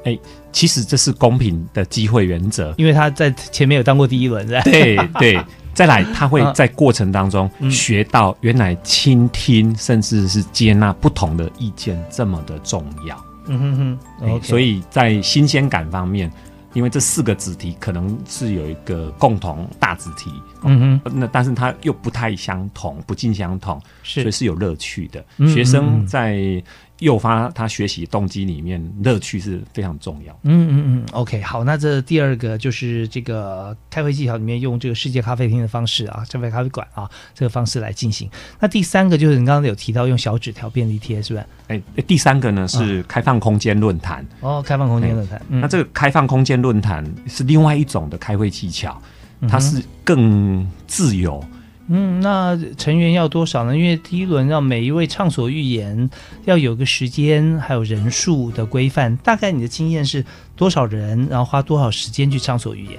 [0.05, 0.17] 哎，
[0.53, 5.45] 其实这是公平的机会原则，因为他在前面有当过第一轮，对对。
[5.75, 13.25] 再来，他会在过程当中学到原来倾听，甚至是接纳不同的意见这么的重要。
[13.47, 16.31] 嗯哼哼，所以在新鲜感方面，
[16.73, 20.31] 因为这四个子题可能是有一个共同大子题，
[20.65, 25.25] 嗯哼，那但是它又不太相同，不尽相同，所以是有乐趣的。
[25.47, 26.63] 学生在。
[27.01, 30.33] 诱发他学习动机里面乐趣是非常重要。
[30.43, 38.29] 嗯嗯嗯，OK，好，那这第二个就是这个开会技巧里面用这个世界咖啡厅的方式啊，这杯咖啡馆啊这个方式来进行。
[38.59, 41.47] 那第三个就是你刚刚有提到用小纸条便利贴，是不是？
[41.69, 44.27] 哎，第三个呢是开放空间论坛。
[44.41, 45.41] 哦，开放空间论坛。
[45.49, 49.01] 那这个开放空间论坛是另外一种的开会技巧，
[49.49, 51.43] 它是更自由。
[51.89, 53.77] 那成员要多少呢？
[53.77, 56.09] 因为第一轮让每一位畅所欲言，
[56.45, 59.17] 要有个时间还有人数的规范。
[59.19, 60.25] 大概你的经验是
[60.55, 62.99] 多少人，然后花多少时间去畅所欲言？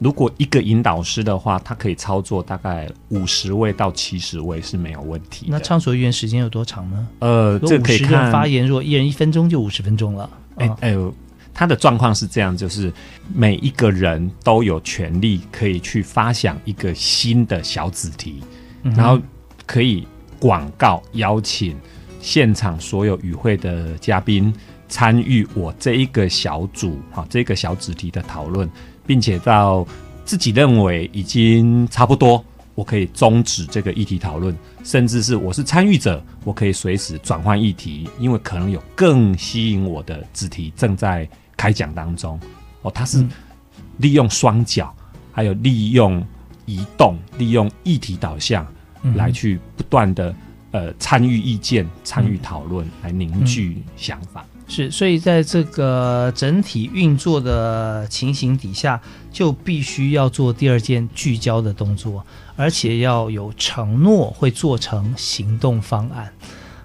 [0.00, 5.46] 如果一个引导师的话，他可以操作大概五十位到七十位是没有问题。
[5.48, 7.08] 那畅所欲言时间有多长呢？
[7.20, 10.28] 呃，这可以看发言，如果一人一分钟就五十分钟了。
[10.56, 11.14] 哎哎呦。
[11.54, 12.92] 他的状况是这样，就是
[13.32, 18.42] 每一个人都有权利可以去发想一个新的小子题，
[18.82, 19.18] 然后
[19.64, 20.06] 可以
[20.40, 21.76] 广告邀请
[22.20, 24.52] 现场所有与会的嘉宾
[24.88, 28.68] 参与我这一个小组哈这个小子题的讨论，
[29.06, 29.86] 并且到
[30.24, 32.44] 自己认为已经差不多，
[32.74, 42.38] 我可以终止这个议题讨论，甚至是我是参与者，我可以随时转换议题，因为可能有更吸引我的子题正在开讲当中。
[42.82, 43.24] 哦，他是
[43.98, 44.94] 利用双脚，
[45.32, 46.24] 还有利用
[46.66, 48.66] 移动，利用议题导向
[49.14, 50.34] 来去不断的。
[50.74, 54.44] 呃，参与意见、参与讨论，来凝聚想法。
[54.66, 59.00] 是，所以在这个整体运作的情形底下，
[59.30, 62.26] 就必须要做第二件聚焦的动作，
[62.56, 66.32] 而且要有承诺会做成行动方案。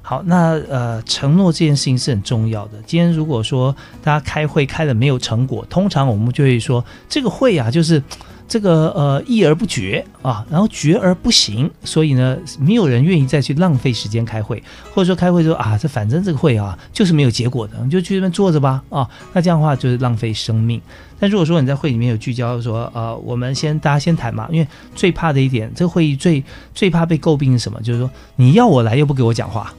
[0.10, 2.82] 好，那呃，承诺这件事情是很重要的。
[2.84, 8.02] 今天如果说大家开会开的没有成果，通常我们就会说这个会啊，就是。
[8.50, 20.82] 这个呃，议而不决啊，然后决而不行，所以呢，没有人愿意再去浪费时间开会，或者说开会说啊，这反正这个会啊，就是没有结果的，你就去那边坐着吧啊，那这样的话就是浪费生命。
[21.20, 26.44] 但如果说你在会里面有聚焦，说呃，我们先大家先谈嘛，因为最怕的一点，这个会议最
[26.74, 27.80] 最怕被诟病是什么？
[27.84, 29.72] 就是说你要我来又不给我讲话。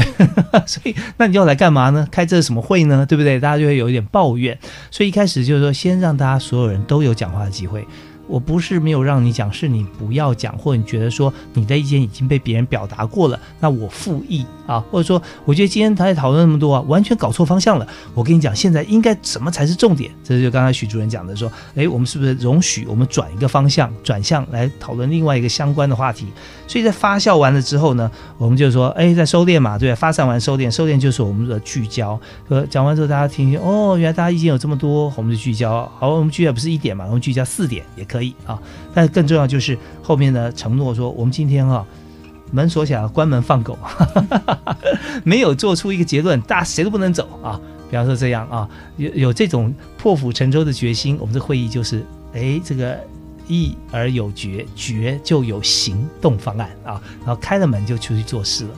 [0.00, 0.02] 对，
[0.66, 2.06] 所以那你要来干嘛呢？
[2.10, 3.06] 开这什么会呢？
[3.06, 3.40] 对不对？
[3.40, 4.58] 大家就会有一点抱怨。
[4.90, 7.86] 所以一开始就是说，先让大家所有人都有讲话的机会。
[8.28, 17.86] 我不是没有让你讲，是你不要讲，或你觉得说你的意见已经被别人表达过了，那我复议啊，或者说我觉得今天他在讨论那么多啊，完全搞错方向了。
[18.14, 20.10] 我跟你讲，现在应该什么才是重点？
[20.24, 26.26] 这就刚才许主任讲的说，哎，我们是不是容许我们转一个方向，转向来讨论另外一个相关的话题？
[26.66, 32.18] 所以在发酵完了之后呢，我们就说，哎，在收敛嘛，对发散完收敛，收敛就是我们的聚焦。
[32.48, 35.88] 呃，讲完之后大家听听，哦，原来大家意见有这么多，我们就聚焦。
[36.00, 38.15] 好，我们聚焦不是一点嘛，我们聚焦四点也可。
[38.16, 38.58] 可以啊，
[38.94, 41.84] 但更重要就是后面的承诺说，我们今天啊
[42.50, 43.78] 门锁起来，关门放狗，
[45.22, 47.60] 没有做出一个结论，大家谁都不能走啊。
[47.90, 52.98] 比方说这样啊，有有这种破釜沉舟的决心，我们这会议就是，哎，这个
[53.46, 58.70] 议而有决，决就有行动方案啊，然后开了门就出去做事了。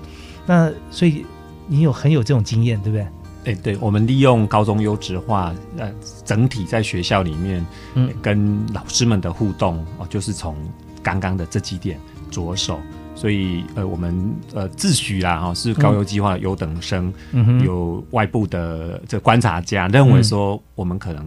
[0.47, 1.25] 那所以
[1.69, 3.07] 你有很有这种经验，对不对？
[3.49, 5.91] 哎，对，我们利用高中优质化，呃，
[6.23, 10.55] 整体在学校里面，嗯，跟老师们的互动哦，就是从
[11.03, 11.99] 刚刚的这几点
[12.31, 12.79] 着手。
[13.15, 17.13] 所以，呃，我们呃自诩啦，哈，是高优计划优等生，
[17.65, 21.27] 有外部的这观察家认为说，我们可能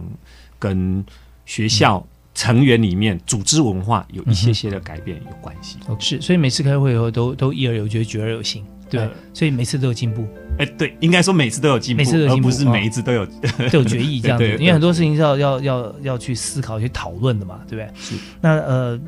[0.58, 1.04] 跟
[1.44, 2.02] 学校
[2.34, 5.76] 成员里面组织文化有一些些的改变有关系。
[5.98, 8.64] 是，所以每次开会以后都都一而有决，决而有行。
[8.98, 10.26] 对，所以每次都有进步。
[10.58, 13.26] 哎，对，应该说每次都有进步，每次都有进步，不是每一次都有
[13.72, 14.46] 都有决议这样子。
[14.58, 17.90] 因为很多事情是要要要要去思考、去讨论的嘛，对不对？
[17.98, 18.14] 是。
[18.40, 19.00] 那呃，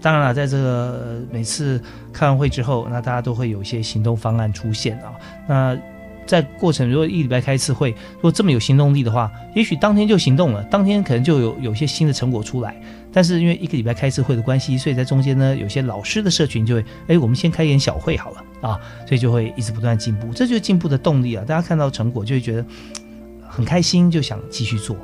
[0.00, 1.80] 当然了，在这个每次
[2.12, 5.12] 开完会之后，那大家都会有一些行动方案出现啊。
[5.46, 5.78] 那
[6.26, 12.74] 在过程，如果一礼拜开一次会，如果这么有行动力的话，也许当天就行动了，当天可能就有有些新的成果出来。
[13.12, 21.44] 但是因为一个礼拜开一次会的关系，所以在中间呢，有些老师的社群就会，哎，我们先开一点小会好了啊，所以就会一直不断进步，这就是进步的动力啊！
[21.46, 22.64] 大家看到成果就会觉得
[23.48, 24.96] 很开心，就想继续做。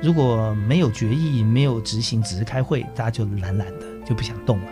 [0.00, 4.64] 如果没有决议、没有执行，只是开会，大家就懒懒的，就不想动了。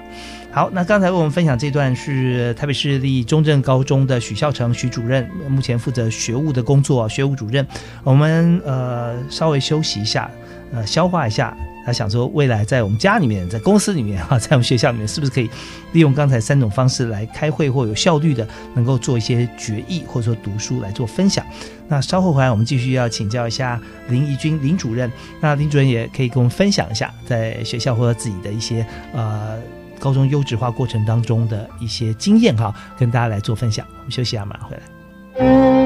[0.53, 7.67] 好，那刚才为我们分享这段是台北市立中正高中的许孝成许主任，目前负责学务的工作，学务主任。
[8.05, 10.31] 我们呃稍微休息一下，
[10.73, 11.57] 呃消化一下。
[11.87, 15.49] 他想说，未来在我们家里面，在公司里面哈，在我们学校里面，是不是可以
[15.93, 21.47] 利用刚才三种方式来开会，或有效率的能够做一些决议，或者说读书来做分享？
[21.87, 25.09] 那稍后回来，我们继续要请教一下林怡君林主任。
[25.41, 28.85] 那林主任也可以跟我们分享一下，在学校或者自己的一些
[29.15, 29.57] 呃
[30.01, 33.87] 高中优质化过程当中的一些经验哈，跟大家来做分享。
[33.99, 35.86] 我们休息一下，马上回来。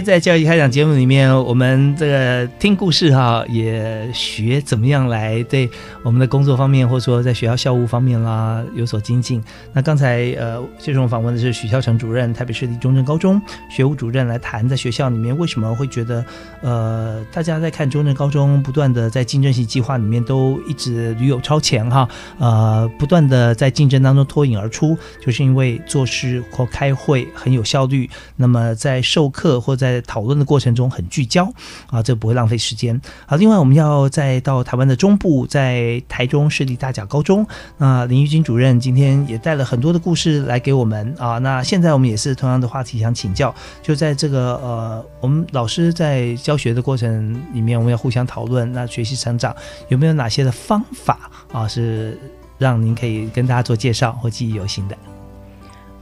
[0.00, 5.68] 在教育开讲节目里面，我们这个听故事哈，也学怎么样来对
[6.02, 9.42] 我们的工作方面，或者说在学校校务方面啦有所精进。
[9.72, 16.24] 那刚才呃，接受访问的是许孝成主任，台北市立中正高中学务主任来谈，在学校里面为什么会觉得
[16.62, 28.08] 呃，大家在看中正高中不断的在竞争性计划里面都一直屡有超前哈，呃，不断的在竞争当中脱颖而出，就是因为做事或开会很有效率。
[28.36, 31.52] 那么在授课或在在讨论的过程中很聚焦
[31.88, 33.00] 啊，这不会浪费时间。
[33.26, 41.38] 好，另外我们要再到台湾的中部，在台中市立大甲高中，那林玉君主任今天也带了很多的故事来给我们啊。
[41.38, 49.54] 那现在我们也是同样的话题想请教，就在这个呃，我们老师在教学的过程里面，我们要互相讨论，那学习成长
[49.88, 52.18] 有没有哪些的方法啊，是
[52.58, 54.96] 让您可以跟大家做介绍或记忆犹新的？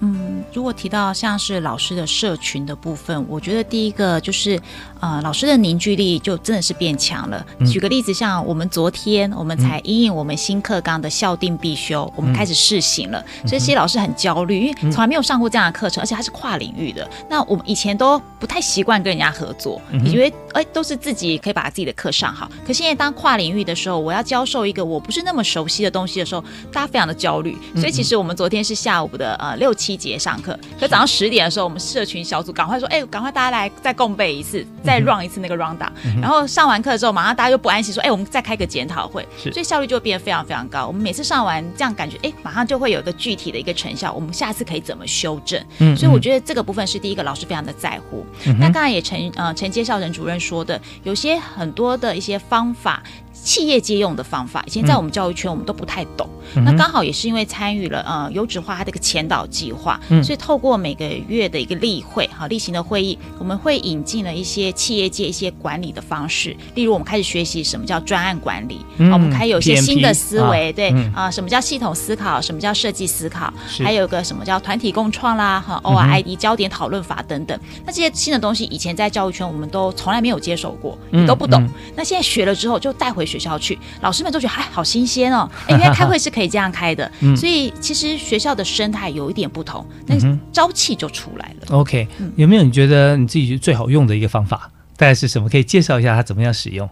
[0.01, 4.61] 嗯，如果提到像是老师的社群的部分，我觉得第一个就是，
[5.01, 7.45] 呃，老师的凝聚力就真的是变强了。
[7.67, 17.09] 举个例子，像我们昨天我们才因应我们新课纲的校定必修，我们开始试行了，所以其实老师很焦虑，因为从来没有上过这样的课程，而且它是跨领域的。
[17.29, 22.49] 那我们以前都不太习惯跟人家合作，以为哎都是自己可以把自己的课上好。
[22.65, 27.59] 可现在当跨领域的时候，我要教授一个我不是那么熟悉的东西的时候，大家非常的焦虑。
[27.75, 29.88] 所以其实我们昨天是下午的呃六七。
[29.89, 35.79] 七节上课，可早上十点的时候，我们社群小组赶快说：“哎，赶快大家来再共背一次，再 run 一次那个 round。”
[36.21, 40.87] 然后上完课之后，马上大家就不安心说：“哎，我们再开个检讨会。”所以效率就会变得非常非常高。
[40.87, 44.13] 我们每次上完这样感觉，哎，马上就会有一个具体的一个成效。
[44.13, 45.59] 我们下次可以怎么修正？
[45.97, 48.27] 所以我觉得这个部分是第一个，老师非常的在乎。
[48.59, 53.03] 那刚才也陈呃陈介绍人主任说的，有些很多的一些方法。
[53.43, 56.29] 企业借用的方法，以前在我们教育圈我们都不太懂。
[56.55, 66.57] 那刚好也是因为参与了呃优质化它的一个前导计划，所以透过每个月的一个例会哈例行的会议，我们会引进了一些企业界一些管理的方式。
[66.75, 73.53] 例如我们开始学习什么叫专案管理，我们开始有些新的思维，对啊，什么叫系统思考，什么叫设计思考，
[73.85, 77.59] 还有个什么叫团体共创啦哈 O R I D 焦点讨论法等等。
[77.85, 81.63] 那这些新的东西以前在教育圈我们都从来没有接受过，也都不懂。
[81.95, 83.28] 那现在学了之后就带回。
[83.29, 85.49] 学校去，老师们都觉得哎，好新鲜哦！
[85.69, 90.17] 哎，原来开会是可以这样开的， 所以其实学校的生态有一点不同，那
[90.53, 91.77] 朝气就出来了。
[91.77, 94.71] OK，有没有你觉得你自己最好用的一个方法？
[94.97, 95.49] 大概是什么？
[95.49, 96.89] 可以介绍一下它怎么样使用？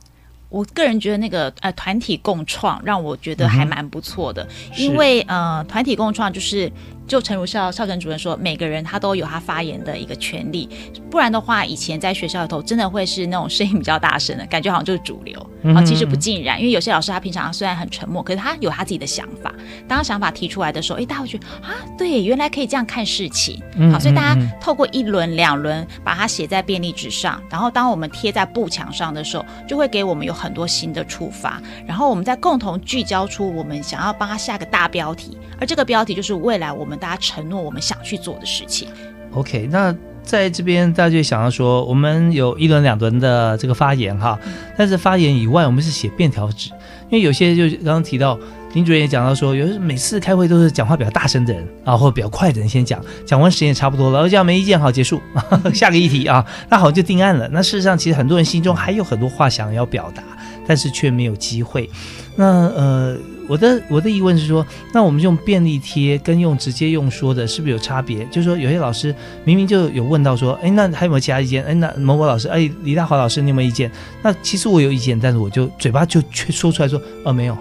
[0.49, 6.70] 我个人觉得那个呃团体共创让我觉得还蛮不错的，因为呃团体共创就是。
[7.07, 10.69] 就陈如校校长主任说，每个人他都有他发言的一个权利，
[11.11, 15.39] 不然的话，以前在学校里头真的会是那种声音比较大声的感觉，好像就是主流
[15.75, 15.83] 啊。
[15.85, 19.55] 其实不尽然，因为有些老师他平常虽然很沉默，可是他有他自己的想法。
[19.87, 23.63] 当他想法提出来的时候，哎，大家会觉得啊，对，原来可以这样看事情。
[23.93, 31.63] 好，所以大家透过一轮两轮把它写在便利纸上，然后当我们贴在布墙上的时候，就会给我们有很多新的触发。
[31.87, 36.97] 然后我们再共同聚焦出我们想要帮他下个大标题，而这个标题就是未来我们。
[36.97, 38.89] 大家承诺我们想去做的事情。
[39.33, 44.39] OK，那在这边大家就想要说，我们有一轮两轮的这个发言哈，
[44.79, 46.71] 但是发言以外，我们是写便条纸，
[47.11, 48.39] 因为有些就刚刚提到
[48.73, 55.21] 林主任也讲到说，有每次开会都是讲话比较大声的人啊，或者比较快的人先讲，讲完时间也差不多了，而且没意见好结束，
[55.75, 57.47] 下个议题啊，那好像就定案了。
[57.53, 60.23] 那事实上，其实很多人心中还有很多话想要表达，
[60.67, 61.91] 但是却没有机会。
[62.37, 63.19] 那呃。
[63.49, 68.25] 我的我的疑问是说，那我们用便利贴跟用直接用说的，是不是有差别？
[68.27, 71.65] 就是说，有些老师明明就有问到说，哎，那还有没有其他意见？
[71.65, 73.91] 哎，那某某老师，哎，李大华老师，你有没有意见？
[74.23, 77.57] 那其实我有意见，但是我就嘴巴就却说出来说，哦，没有，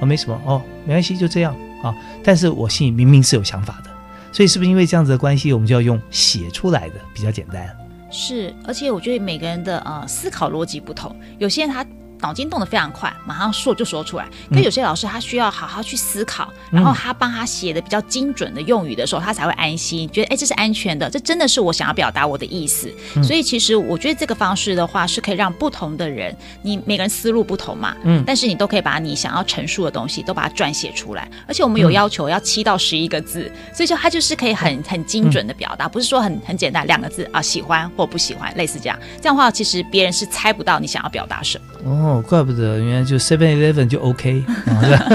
[0.00, 1.94] 哦，没什么，哦，没关系，就这样啊。
[2.22, 3.90] 但是我心里明明是有想法的，
[4.32, 7.68] 所以是不是因为这样子的关系，我们就要用写出来的比较简单？
[8.10, 11.84] 是，而且我觉得每个人的呃思考逻辑不同，有些人他。
[12.20, 14.26] 脑筋动得非常快，马上说就说出来。
[14.50, 22.90] 可有些老师他需要好好去思考，然后他帮他写的比较精准的用语的时候，他才会安心，觉得哎这是安全的，这真的是我想要表达我的意思。
[23.22, 31.28] 所以其实我觉得这个方式的话，是可以让不同的人，你每个人思路不同嘛，嗯，但是你都可以把你想要陈述的东西都把它撰写出来。
[31.46, 38.98] 而且我们有要求要七到十一个字，所以就他就是可以很很精准的表达，不是说很很简单两个字啊喜欢或不喜欢，类似这样。
[39.20, 41.90] 这样的话，其实别人是猜不到你想要表达什么。
[41.90, 42.03] 哦。
[42.04, 44.44] 哦，怪不得，原来就 Seven Eleven 就 OK，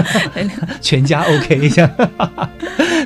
[0.82, 1.92] 全家 OK 这样。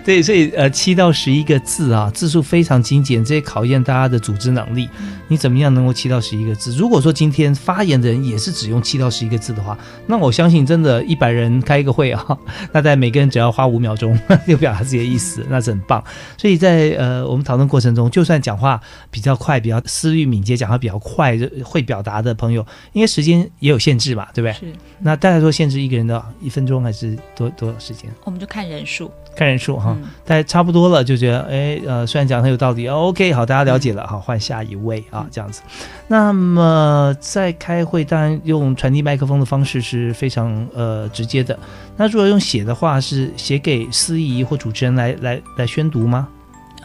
[0.06, 4.90] 对，所以呃，七到十一个字啊，字数非常精简，这也考验大家的组织能力。
[5.30, 6.76] 你怎么样能够七到十一个字？
[6.76, 12.26] 如果说今天发言的人也是只用七到十一个字的话，那我相信真的，一百人开一个会啊，
[12.74, 16.04] 那在每个人只要花五秒钟就表达自己的意思，那是很棒。
[16.38, 18.80] 所以在呃我们讨论过程中，就算讲话
[19.10, 24.30] 比较快、比较思虑敏捷、讲话比较快、会表达的朋友，因为时间也有限制吧？
[24.34, 24.54] 对不对？
[24.54, 24.74] 是。
[25.00, 28.10] 那大概说限制一个人的一分钟还是多多少时间？
[28.24, 29.12] 我们就看人数。
[29.36, 35.64] 看人数哈，大家差不多了，就觉得哎呃，虽然讲很有道理，OK，好，大家了解了哈，换下一位啊，这样子。
[36.08, 41.58] 那么在开会，当然用传递麦克风的方式是非常呃直接的。
[41.98, 46.28] 那如果用写的话，是写给司仪或主持人来来来宣读吗？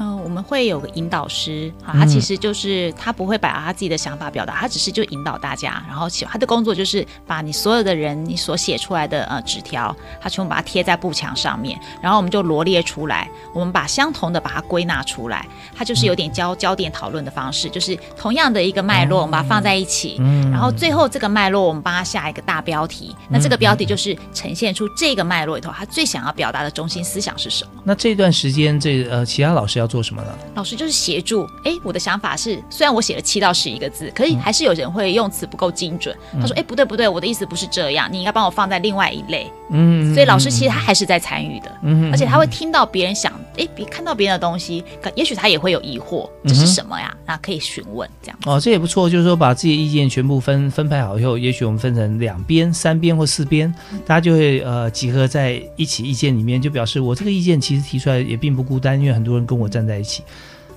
[0.01, 15.45] 嗯，我们会有个引导师啊，他其实就是他不会把他自己的想法表达，他只是就引导大家，然后他的工作就是把你所有的人你所写出来的呃纸条，他全部把它贴在布墙上面，然后我们就罗列出来，我们把相同的把它归纳出来，
[15.75, 20.17] 它就是有点焦焦点讨论的方式，就是同样的一个脉络，我们把它放在一起，
[20.53, 27.71] 然后最后这个脉络我们帮他下一个大标题，那这个标题就是呈现出这个脉络里头他最想要表达的中心思想是什么。
[27.83, 29.88] 那这段时间这呃其他老师要。
[29.89, 30.29] 做什么呢？
[30.55, 31.49] 老师就是协助。
[31.65, 36.17] 哎，我的想法是，虽然我写了七到十一个字，可是还是有人会用词不够精准。
[36.41, 47.15] 他说：“哎，不对不对，我的意思不是这样，你应该帮我放在另外一类。”嗯，所以老师其实他还是在参与的，嗯，而且他会听到别人想，哎，别看到别人的东西，可也许他也会有疑惑，这是什么呀？
[47.27, 48.39] 那可以询问这样。
[48.47, 53.71] 哦，这也不错，就是说把自己的意见全部分分配好以后，也许我们分成两边、三边或四边，
[54.07, 60.23] 大家就会呃集合在一起意见里面，就表示我这个意见其实提出来也并不孤单，因为很多人跟我站在一起。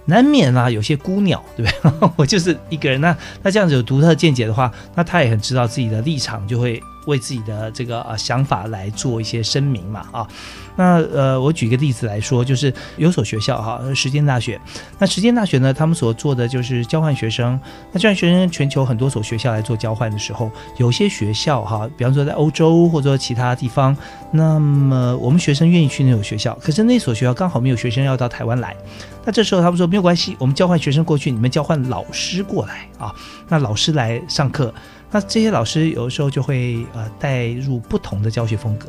[0.06, 2.10] 难免啊，有些孤鸟，对不对？
[2.18, 3.00] 我就是一个人。
[3.02, 10.28] 那那这样子有独特见解的话，那他也很知道自己的立场，就会为自己的这个呃想法来做一些声明嘛，啊。
[10.76, 14.60] 那呃，我举个例子来说，就是有所学校哈，实践大学。
[14.98, 17.60] 那实践大学呢，他们所做的就是交换学生。
[17.92, 23.96] 那交换学生，全球很多所学校来做交换的时候，有些学校哈，比方说在欧洲或者其他地方，
[24.32, 28.76] 那么我们学生愿意去那所学校，可是那所学校刚好没有学生要到台湾来。
[29.24, 33.14] 那这时候他们说没有关系，我们交换学生过去，你们交换老师过来啊。
[33.48, 34.74] 那老师来上课，
[35.12, 38.88] 那这些老师有时候就会呃带入不同的教学风格。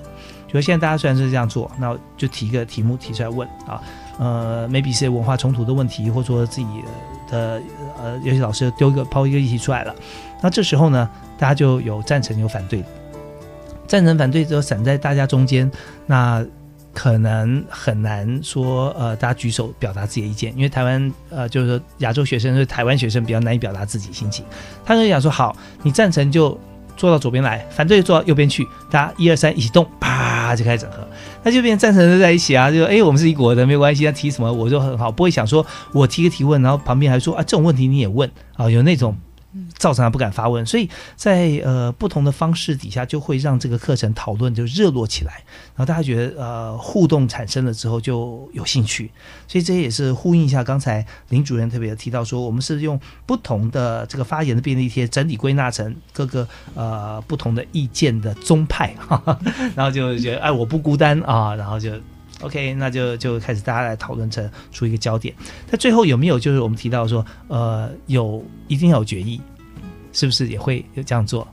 [0.52, 3.80] 比如现在大家虽然是这样做，那就提一个题目提出来问啊，
[4.18, 6.66] 呃，maybe 是文化冲突的问题，或者说自己
[7.30, 7.58] 的
[7.98, 9.94] 呃，有些老师丢一个抛一个议题出来了，
[10.42, 12.84] 那这时候呢，大家就有赞成有反对，
[13.88, 15.70] 赞成反对之后散在大家中间，
[16.04, 16.44] 那
[16.92, 24.44] 可能很难说呃，大家举手表达自己的意见，因为台湾呃，就是说亚洲学生是台湾学生比较难以表达自己心情，
[24.84, 26.60] 他就想说好，你赞成就。
[26.96, 30.98] 坐到左边来，反对坐到右边去，大家一二三一起动，啪就开始整合，
[31.42, 39.16] 那就变成赞成的在一起啊，就哎我们是一国的没关系，他提什么我就很好，不会想说我提个提问，然后旁边还说啊这种问题你也问啊，有那种。
[39.76, 45.44] 造成他不敢发问，所以在呃不同的方式底下，就会让这个课程讨论就热络起来，
[45.74, 49.10] 然后大家觉得呃互动产生了之后就有兴趣，
[49.46, 58.94] 所以这也是呼应一下刚才林主任特别提到说，我们是用不同的这个发言的便利贴整理归纳成各个呃不同的意见的宗派，
[59.74, 61.92] 然后就觉得哎我不孤单啊，然后就。
[62.42, 65.34] OK，那就就开始大家来讨论成出一个焦点。
[65.70, 69.40] 那最后有没有就是我们提到说，呃，有一定要有决议，
[70.12, 71.46] 是不是也会有这样做？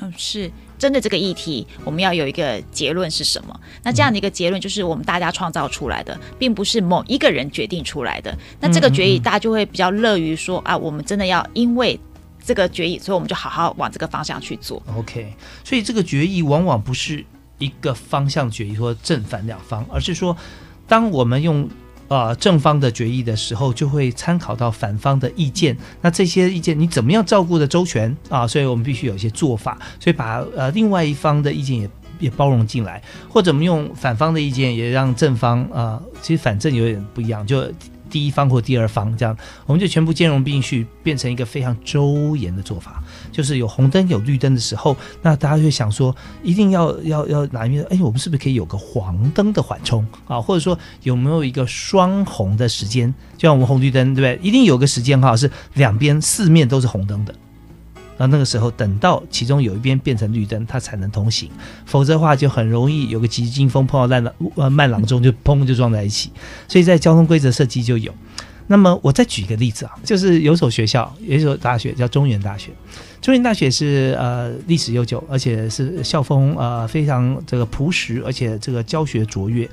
[0.00, 3.60] 嗯，是针对这个议题，我们要有一个结论是什么？
[3.82, 8.36] 那这样的一个结论就是我们大家创造出来的，并不是某一个人决定出来的。
[8.60, 11.98] 那这个决议大家就会比较乐于说啊，我们真的要因为
[12.44, 14.82] 这个决议，所以我们就好好往这个方向去做。
[14.94, 15.32] OK，
[15.64, 17.24] 所以这个决议往往不是。
[17.58, 20.36] 一个方向决议，说正反两方，而是说，
[20.86, 21.68] 当我们用
[22.08, 25.76] 呃正方的决议的时候，就会参考到反方的意见。
[26.00, 28.46] 那这些意见你怎么样照顾的周全啊？
[28.46, 31.90] 所以我们必须有一些做法，所以把呃另外一方的意见也
[32.20, 37.64] 也包容进来，或者我们用反方的意见也让正方啊，其实反正有点不一样，就。
[38.10, 39.36] 第一方或第二方，这样
[39.66, 43.02] 我们就全部兼容并蓄，变成一个非常周延的做法。
[43.30, 47.84] 就是有红灯有绿灯的时候，那大家就想说，一定要要要哪一面？
[47.90, 50.40] 哎，我们是不是可以有个黄灯的缓冲啊？
[50.40, 53.12] 或者说有没有一个双红的时间？
[53.36, 54.48] 就像我们红绿灯，对不对？
[54.48, 57.34] 一定有个时间哈，是两边四面都是红灯的。
[58.18, 61.48] 那那个时候，等到其中有一边变成绿灯，它才能通行，
[61.86, 66.30] 否则的话就很容易有个急惊风碰到烂了呃慢郎中就砰就撞在一起。
[66.66, 68.12] 所以在交通规则设计就有。
[68.70, 72.70] 那么我再举一个例子啊，就是有所学校，有一所大学叫中原大学。
[73.22, 79.66] 中原大学是呃历史悠久，而且是校风呃非常这个朴实，而且这个教学卓越。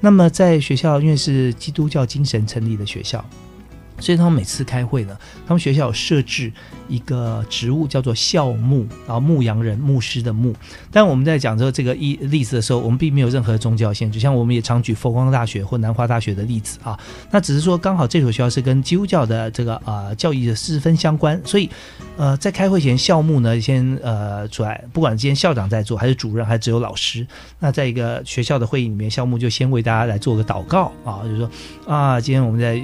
[0.00, 3.24] 那么在学校，因为是基督教精神成立的学校。
[3.98, 6.52] 所以他们每次开会呢，他们学校有设置
[6.92, 10.54] 一个职务叫做校牧，然后牧羊人、牧师的牧。
[10.90, 16.98] 但我们在讲这这个一例子的时候，我们并没有任何宗教限制，像我们也常举佛光大学或南华大学的例子啊。
[17.30, 21.70] 那只是说刚好这所学校是跟基督教的这个呃教育的十分相关，所以
[22.18, 27.26] 呃在开会前，校牧呢先呃出来，不管今天校长在做还是主任，还是只有老师，
[27.60, 31.48] 那在一个学校的会议里面，校牧就先为大家来做个祷告啊，就说
[31.86, 32.78] 啊，今天我们在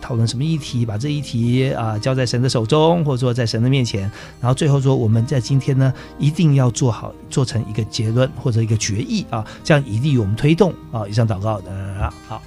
[0.00, 0.62] 讨论什么议题。
[0.62, 11.06] 题把这一题啊交在神的手中，或者说在神的面前，然后最后说我们在今天呢一定要做好做成一个结论或者一个决议啊，这样以利于我们推动啊。
[11.06, 12.42] 以上祷告的好，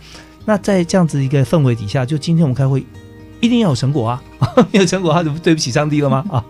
[0.46, 2.84] 那在这样子一个氛围底下，就今天我们开会
[3.40, 4.24] 一定要有成果啊，
[4.74, 6.26] 没有成果他就对不起上帝了吗？
[6.32, 6.44] 啊，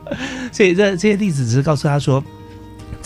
[0.51, 2.23] 所以这这些例子只是告诉他说。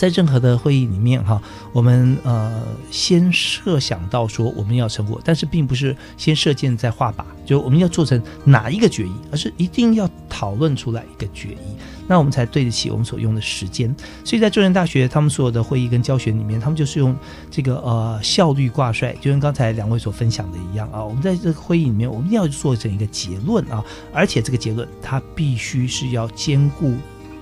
[0.00, 1.38] 在任何的会议里面，哈，
[1.74, 11.76] 我们呃先设想到说我们要成果，但是并不是先射箭再画靶，就我们要做成哪一个决议，而是一定要讨论出来一个决议，
[12.08, 13.94] 那我们才对得起我们所用的时间。
[14.24, 17.14] 所以在中原大学，他们所有的会议跟教学里面，他们就是用
[17.50, 21.04] 这个呃效率挂帅，就跟刚才两位所分享的一样啊。
[21.04, 23.84] 我们在这个会议里面，我们要做成一个结论啊，
[24.14, 26.94] 而且这个结论它必须是要兼顾。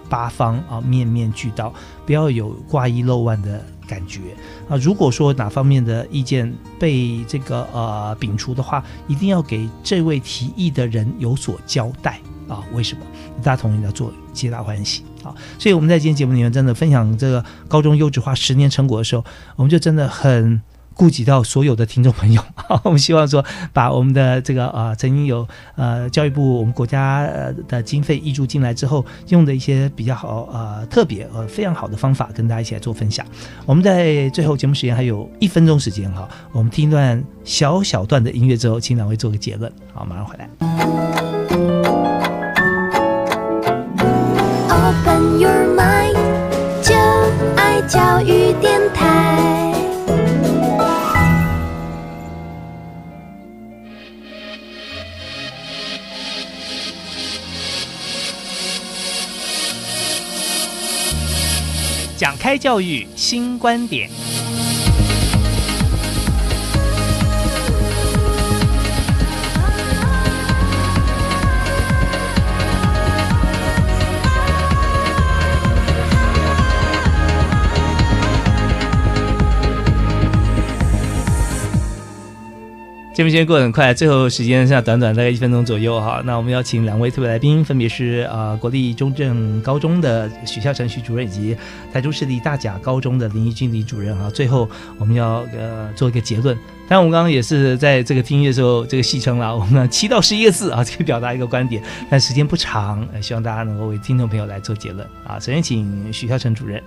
[0.09, 1.73] 八方啊，面面俱到，
[2.07, 4.21] 不要有挂一漏万的感觉
[4.69, 4.77] 啊！
[4.77, 12.63] 如果说哪方面的意见被这个呃摒除的话，一定要给这位提议的人有所交代啊！
[12.73, 13.01] 为什么？
[13.43, 15.35] 大家同意要做，皆大欢喜啊！
[15.59, 19.25] 所以我们在今天节目里面真的分享这个高中优质化十年成果的时候，
[19.57, 20.61] 我们就真的很。
[20.99, 22.43] 顾及到所有的听众朋友，
[22.83, 25.47] 我们希望说把我们的这个呃曾经有
[25.77, 27.25] 呃教育部我们国家
[27.69, 33.25] 的经费挹注进来之后，用的一些比较好呃特别呃非常好的方法，跟大家一起来做分享。
[33.65, 39.73] 我们在最后节目时间还有一分钟时间哈，我们听一段小小段的音乐之后，请两位做个结论。
[39.95, 40.49] 好，马上回来。
[44.69, 46.17] Open your mind，
[46.83, 46.95] 就
[47.57, 48.53] 爱教育
[62.19, 64.11] 讲开教育新观点。
[83.19, 86.23] 节目时间过得很快，最后时间剩下短短大概一分钟左右哈。
[86.25, 91.57] 那我们邀请两位特别来宾，分别是啊国立中正高中的许孝成许主任，以及
[91.93, 94.31] 台中市立大甲高中的林义君李主任哈。
[94.31, 96.57] 最后我们要呃做一个结论。
[96.89, 105.41] 当然我们刚刚也是在这个听音乐的时候，这个戏称了我们七到十一个字啊，可以表达一个观点，但时间不长，希望大家能够为听众朋友来做结论啊。
[105.41, 106.81] 首先请许孝成主任。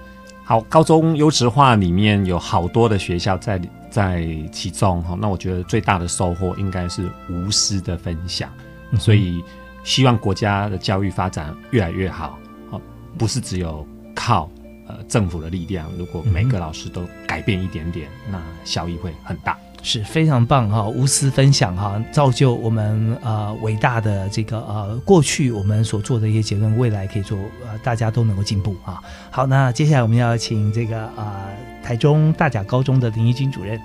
[0.51, 3.57] 好，高中优质化里面有好多的学校在
[3.89, 8.49] 在其中哈，那我觉得最大的收获应该是无私的分享，
[8.99, 9.41] 所以
[9.85, 12.37] 希望国家的教育发展越来越好，
[12.69, 12.81] 好
[13.17, 14.51] 不是只有靠
[14.89, 19.57] 呃政府的力量，如果每个老师都改变一点点，那效益会很大。
[19.83, 29.01] 是非常棒哈，无私分享哈，造就我们呃伟大的这个呃过去我们所做的一些结论，未来可以做呃大家都能够进步啊。
[29.29, 31.49] 好，那接下来我们要请这个呃
[31.83, 33.79] 台中大甲高中的林义君主任。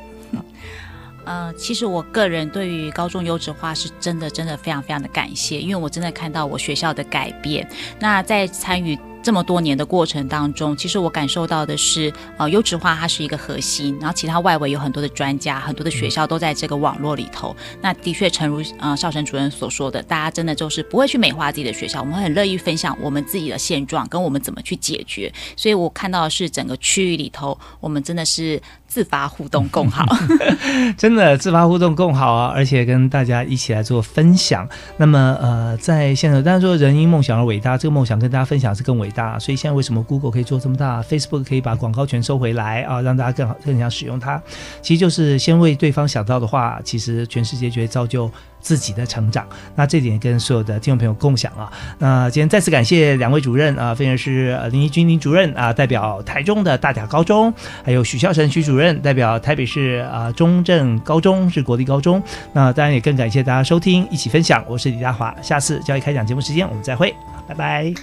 [1.26, 7.68] 呃，其实我个人对于高中优质化是真的真的非常非常的感谢，因为我真的看到我学校的改变。
[7.98, 8.98] 那在参与。
[9.22, 17.56] 这么多年的过程当中，其实我感受到的是，呃，优质化它是一个核心，然后其他外围有很多的专家、很多的学校都在这个网络里头。
[17.80, 25.32] 那的确，诚如呃少成主任所说的，大家真的就是不会去美化自己的学校，我们很乐意分享我们自己的现状跟我们怎么去解决。
[25.56, 28.62] 所以我看到的是整个区域里头，我们真的是。
[28.96, 30.06] 自发互动更好，
[30.96, 32.50] 真的自发互动更好啊！
[32.54, 34.66] 而且跟大家一起来做分享。
[34.96, 39.38] 那么，呃，在现在，当然说人因梦想而伟大，这个梦想跟大家分享是更伟大。
[39.38, 44.40] 所以现在为什么 Google 可以做这么大，Facebook 可以把广告权收回来啊，让大家更好更想使用它？
[44.80, 48.30] 其实就是先为对方想到的话，其实全世界就会造就。
[48.60, 51.70] 自己的成长，那这点跟所有的听众朋友共享啊。
[51.98, 57.52] 那今天再次感谢两位主任啊，分别是林一军林主任啊，代表台中的大甲高中，
[57.84, 62.22] 还有许孝成许主任代表台北市啊中正高中是国立高中。
[62.52, 64.64] 那当然也更感谢大家收听，一起分享。
[64.66, 67.14] 我是李大华，下次教育开讲节目时间我们再会，
[67.46, 67.94] 拜拜。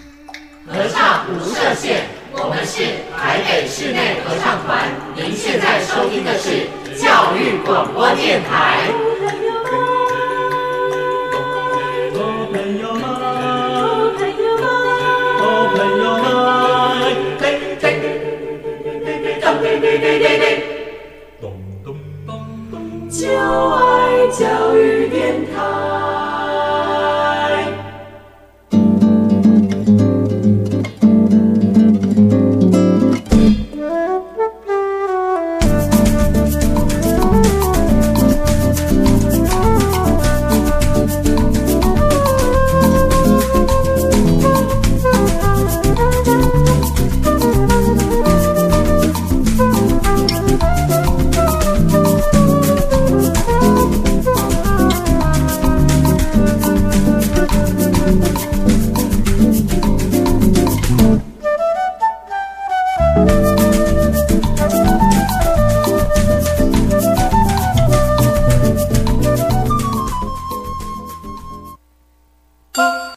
[0.65, 2.83] 合唱无设限，我们是
[3.17, 4.87] 台北室内合唱团。
[5.13, 9.12] 您现在收听的是教育广播电台。
[23.13, 25.22] 就爱教育电